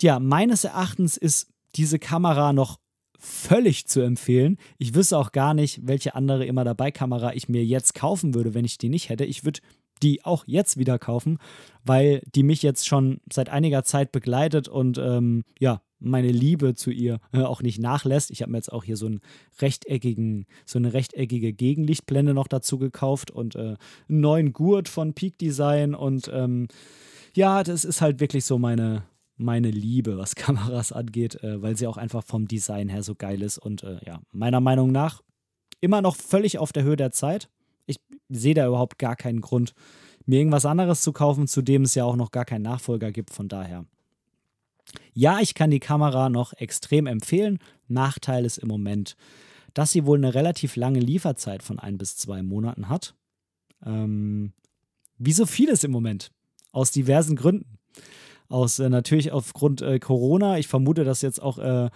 [0.02, 2.80] Ja, meines Erachtens ist diese Kamera noch
[3.20, 4.58] völlig zu empfehlen.
[4.78, 8.54] Ich wüsste auch gar nicht, welche andere immer dabei Kamera ich mir jetzt kaufen würde,
[8.54, 9.26] wenn ich die nicht hätte.
[9.26, 9.62] Ich würde
[10.00, 11.38] die auch jetzt wieder kaufen,
[11.84, 16.92] weil die mich jetzt schon seit einiger Zeit begleitet und ähm, ja, meine Liebe zu
[16.92, 18.32] ihr äh, auch nicht nachlässt.
[18.32, 19.22] Ich habe mir jetzt auch hier so einen
[19.60, 23.76] rechteckigen, so eine rechteckige Gegenlichtblende noch dazu gekauft und äh,
[24.10, 26.68] einen neuen Gurt von Peak Design und ähm,
[27.36, 29.04] ja, das ist halt wirklich so meine,
[29.38, 33.42] meine Liebe, was Kameras angeht, äh, weil sie auch einfach vom Design her so geil
[33.42, 35.22] ist und äh, ja, meiner Meinung nach
[35.80, 37.50] immer noch völlig auf der Höhe der Zeit.
[37.88, 37.98] Ich
[38.30, 39.74] sehe da überhaupt gar keinen Grund,
[40.26, 43.34] mir irgendwas anderes zu kaufen, zu dem es ja auch noch gar keinen Nachfolger gibt.
[43.34, 43.86] Von daher
[45.14, 47.60] ja, ich kann die Kamera noch extrem empfehlen.
[47.88, 49.16] Nachteil ist im Moment,
[49.74, 53.16] dass sie wohl eine relativ lange Lieferzeit von ein bis zwei Monaten hat.
[53.86, 54.54] Ähm,
[55.18, 56.32] wie so vieles im Moment.
[56.72, 57.78] Aus diversen Gründen.
[58.50, 60.58] Aus äh, natürlich aufgrund äh, Corona.
[60.58, 61.90] Ich vermute, dass jetzt auch äh,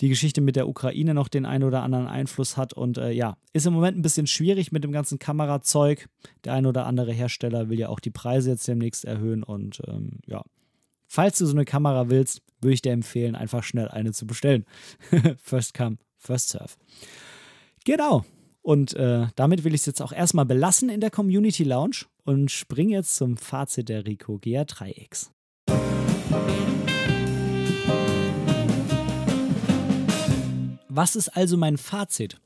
[0.00, 2.72] die Geschichte mit der Ukraine noch den einen oder anderen Einfluss hat.
[2.72, 6.08] Und äh, ja, ist im Moment ein bisschen schwierig mit dem ganzen Kamerazeug.
[6.44, 9.42] Der ein oder andere Hersteller will ja auch die Preise jetzt demnächst erhöhen.
[9.42, 10.42] Und ähm, ja,
[11.08, 14.66] Falls du so eine Kamera willst, würde ich dir empfehlen, einfach schnell eine zu bestellen.
[15.42, 16.74] first come, first serve.
[17.84, 18.26] Genau.
[18.60, 22.50] Und äh, damit will ich es jetzt auch erstmal belassen in der Community Lounge und
[22.50, 25.30] springe jetzt zum Fazit der Rico GR3X.
[30.98, 32.40] Was ist also mein Fazit?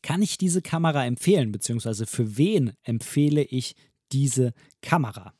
[0.00, 3.74] Kann ich diese Kamera empfehlen, beziehungsweise für wen empfehle ich
[4.12, 5.34] diese Kamera?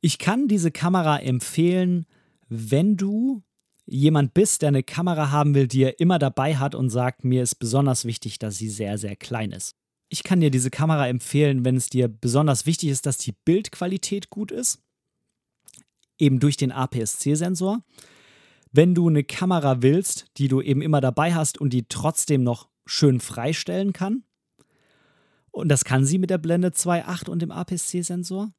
[0.00, 2.06] Ich kann diese Kamera empfehlen,
[2.48, 3.42] wenn du
[3.84, 7.42] jemand bist, der eine Kamera haben will, die er immer dabei hat und sagt, mir
[7.42, 9.74] ist besonders wichtig, dass sie sehr, sehr klein ist.
[10.08, 14.30] Ich kann dir diese Kamera empfehlen, wenn es dir besonders wichtig ist, dass die Bildqualität
[14.30, 14.80] gut ist,
[16.18, 17.82] eben durch den APS-C-Sensor.
[18.72, 22.68] Wenn du eine Kamera willst, die du eben immer dabei hast und die trotzdem noch
[22.86, 24.24] schön freistellen kann,
[25.50, 28.52] und das kann sie mit der Blende 2.8 und dem APS-C-Sensor.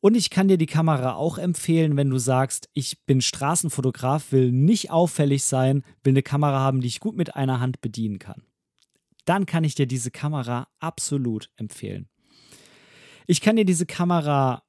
[0.00, 4.52] Und ich kann dir die Kamera auch empfehlen, wenn du sagst, ich bin Straßenfotograf, will
[4.52, 8.42] nicht auffällig sein, will eine Kamera haben, die ich gut mit einer Hand bedienen kann.
[9.24, 12.08] Dann kann ich dir diese Kamera absolut empfehlen.
[13.26, 14.62] Ich kann dir diese Kamera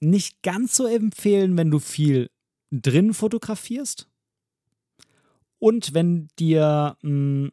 [0.00, 2.30] nicht ganz so empfehlen, wenn du viel
[2.70, 4.08] drin fotografierst.
[5.64, 7.50] Und wenn dir, hm,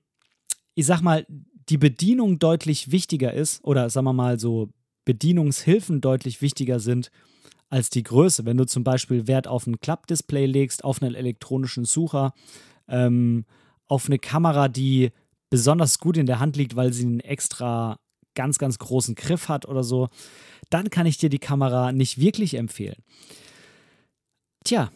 [0.76, 4.68] ich sag mal, die Bedienung deutlich wichtiger ist, oder sagen wir mal so
[5.06, 7.10] Bedienungshilfen deutlich wichtiger sind
[7.70, 8.44] als die Größe.
[8.44, 12.34] Wenn du zum Beispiel Wert auf ein Klappdisplay legst, auf einen elektronischen Sucher,
[12.90, 13.46] ähm,
[13.88, 15.12] auf eine Kamera, die
[15.50, 17.98] besonders gut in der Hand liegt, weil sie einen extra
[18.36, 20.10] ganz, ganz großen Griff hat oder so,
[20.70, 23.06] dann kann ich dir die Kamera nicht wirklich empfehlen.
[24.66, 24.92] Tja,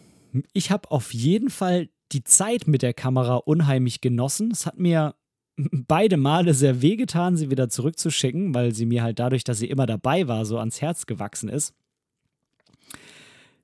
[0.51, 4.49] ich habe auf jeden Fall die Zeit mit der Kamera unheimlich genossen.
[4.51, 5.15] Es hat mir
[5.57, 9.85] beide Male sehr wehgetan, sie wieder zurückzuschicken, weil sie mir halt dadurch, dass sie immer
[9.85, 11.73] dabei war, so ans Herz gewachsen ist.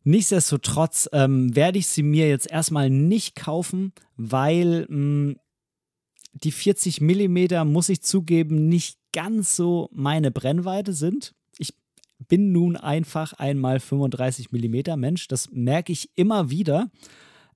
[0.03, 5.35] Nichtsdestotrotz ähm, werde ich sie mir jetzt erstmal nicht kaufen, weil mh, mm,
[6.33, 11.35] die 40 mm, muss ich zugeben, nicht ganz so meine Brennweite sind.
[11.57, 11.75] Ich
[12.27, 16.89] bin nun einfach einmal 35 mm Mensch, das merke ich immer wieder.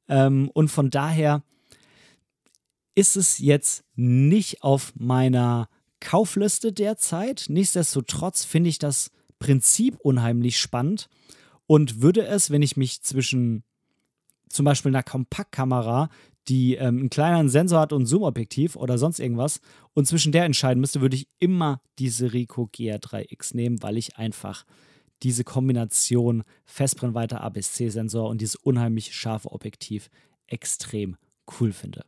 [0.08, 1.43] Ähm, und von daher
[2.95, 5.68] ist es jetzt nicht auf meiner
[5.99, 7.45] Kaufliste derzeit.
[7.49, 11.10] Nichtsdestotrotz finde ich das Prinzip unheimlich spannend
[11.68, 13.64] und würde es, wenn ich mich zwischen
[14.49, 16.10] zum Beispiel einer Kompaktkamera,
[16.47, 19.60] die ähm, einen kleineren Sensor hat und Zoom-Objektiv oder sonst irgendwas,
[19.93, 24.66] und zwischen der entscheiden müsste, würde ich immer diese Ricoh GR3X nehmen, weil ich einfach
[25.24, 30.09] diese Kombination Festbrennweite APS-C-Sensor und dieses unheimlich scharfe Objektiv
[30.47, 31.18] extrem
[31.59, 32.05] cool finde.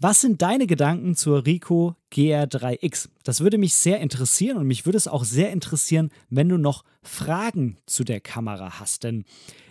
[0.00, 3.08] Was sind deine Gedanken zur Ricoh GR3X?
[3.24, 6.84] Das würde mich sehr interessieren und mich würde es auch sehr interessieren, wenn du noch
[7.02, 9.02] Fragen zu der Kamera hast.
[9.02, 9.24] Denn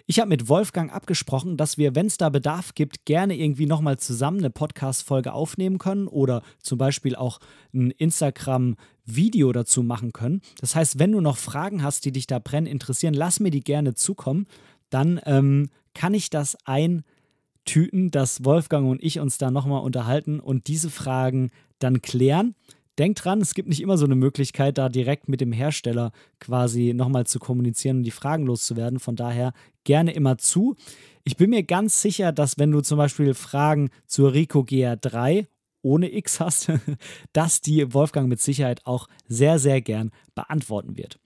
[0.05, 3.99] ich habe mit Wolfgang abgesprochen, dass wir, wenn es da Bedarf gibt, gerne irgendwie nochmal
[3.99, 7.39] zusammen eine Podcast-Folge aufnehmen können oder zum Beispiel auch
[7.73, 10.41] ein Instagram-Video dazu machen können.
[10.59, 13.63] Das heißt, wenn du noch Fragen hast, die dich da brennen interessieren, lass mir die
[13.63, 14.47] gerne zukommen.
[14.89, 17.03] Dann ähm, kann ich das ein
[17.67, 22.55] Tüten, dass Wolfgang und ich uns da nochmal unterhalten und diese Fragen dann klären.
[22.97, 26.93] Denkt dran, es gibt nicht immer so eine Möglichkeit, da direkt mit dem Hersteller quasi
[26.95, 28.99] nochmal zu kommunizieren und die Fragen loszuwerden.
[28.99, 29.53] Von daher
[29.83, 30.75] gerne immer zu.
[31.23, 35.45] Ich bin mir ganz sicher, dass wenn du zum Beispiel Fragen zur Rico GR3
[35.83, 36.71] ohne X hast,
[37.33, 41.19] dass die Wolfgang mit Sicherheit auch sehr, sehr gern beantworten wird.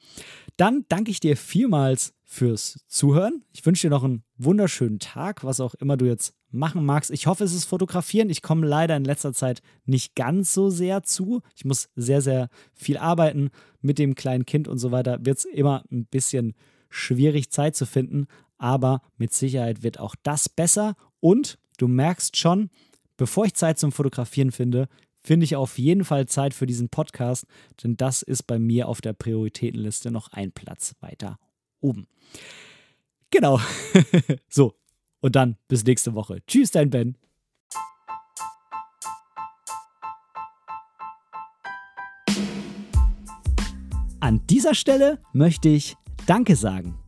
[0.58, 3.44] Dann danke ich dir vielmals fürs Zuhören.
[3.52, 7.12] Ich wünsche dir noch einen wunderschönen Tag, was auch immer du jetzt machen magst.
[7.12, 8.30] Ich hoffe, es ist Fotografieren.
[8.30, 11.42] Ich komme leider in letzter Zeit nicht ganz so sehr zu.
[11.58, 13.50] Ich muss sehr, sehr viel arbeiten
[13.82, 15.20] mit dem kleinen Kind und so weiter.
[15.26, 16.56] Wird es immer ein bisschen
[16.90, 18.28] schwierig, Zeit zu finden.
[18.58, 20.96] Aber mit Sicherheit wird auch das besser.
[21.20, 22.70] Und du merkst schon,
[23.18, 24.88] bevor ich Zeit zum Fotografieren finde,
[25.20, 27.46] finde ich auf jeden Fall Zeit für diesen Podcast,
[27.84, 31.38] denn das ist bei mir auf der Prioritätenliste noch ein Platz weiter
[31.82, 32.08] oben.
[33.30, 33.60] Genau.
[34.50, 34.76] so,
[35.20, 36.42] und dann bis nächste Woche.
[36.48, 37.18] Tschüss, dein Ben.
[44.20, 45.96] An dieser Stelle möchte ich
[46.28, 47.00] Danke sagen.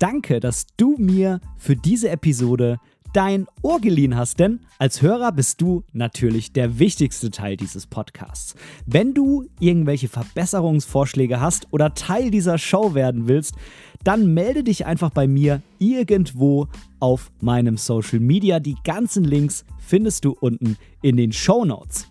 [0.00, 2.78] Danke, dass du mir für diese Episode
[3.12, 8.54] dein Ohr geliehen hast, denn als Hörer bist du natürlich der wichtigste Teil dieses Podcasts.
[8.86, 13.54] Wenn du irgendwelche Verbesserungsvorschläge hast oder Teil dieser Show werden willst,
[14.04, 16.68] dann melde dich einfach bei mir irgendwo
[17.00, 18.60] auf meinem Social Media.
[18.60, 22.06] Die ganzen Links findest du unten in den Show Notes.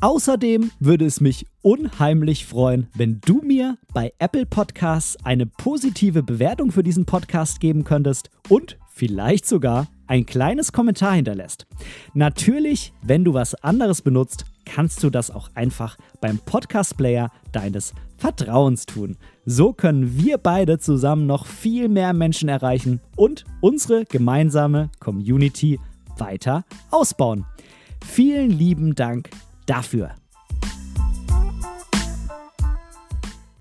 [0.00, 6.70] Außerdem würde es mich unheimlich freuen, wenn du mir bei Apple Podcasts eine positive Bewertung
[6.70, 11.66] für diesen Podcast geben könntest und vielleicht sogar ein kleines Kommentar hinterlässt.
[12.14, 18.86] Natürlich, wenn du was anderes benutzt, kannst du das auch einfach beim Podcast-Player deines Vertrauens
[18.86, 19.16] tun.
[19.48, 25.78] So können wir beide zusammen noch viel mehr Menschen erreichen und unsere gemeinsame Community
[26.18, 27.46] weiter ausbauen.
[28.04, 29.30] Vielen lieben Dank
[29.66, 30.16] dafür.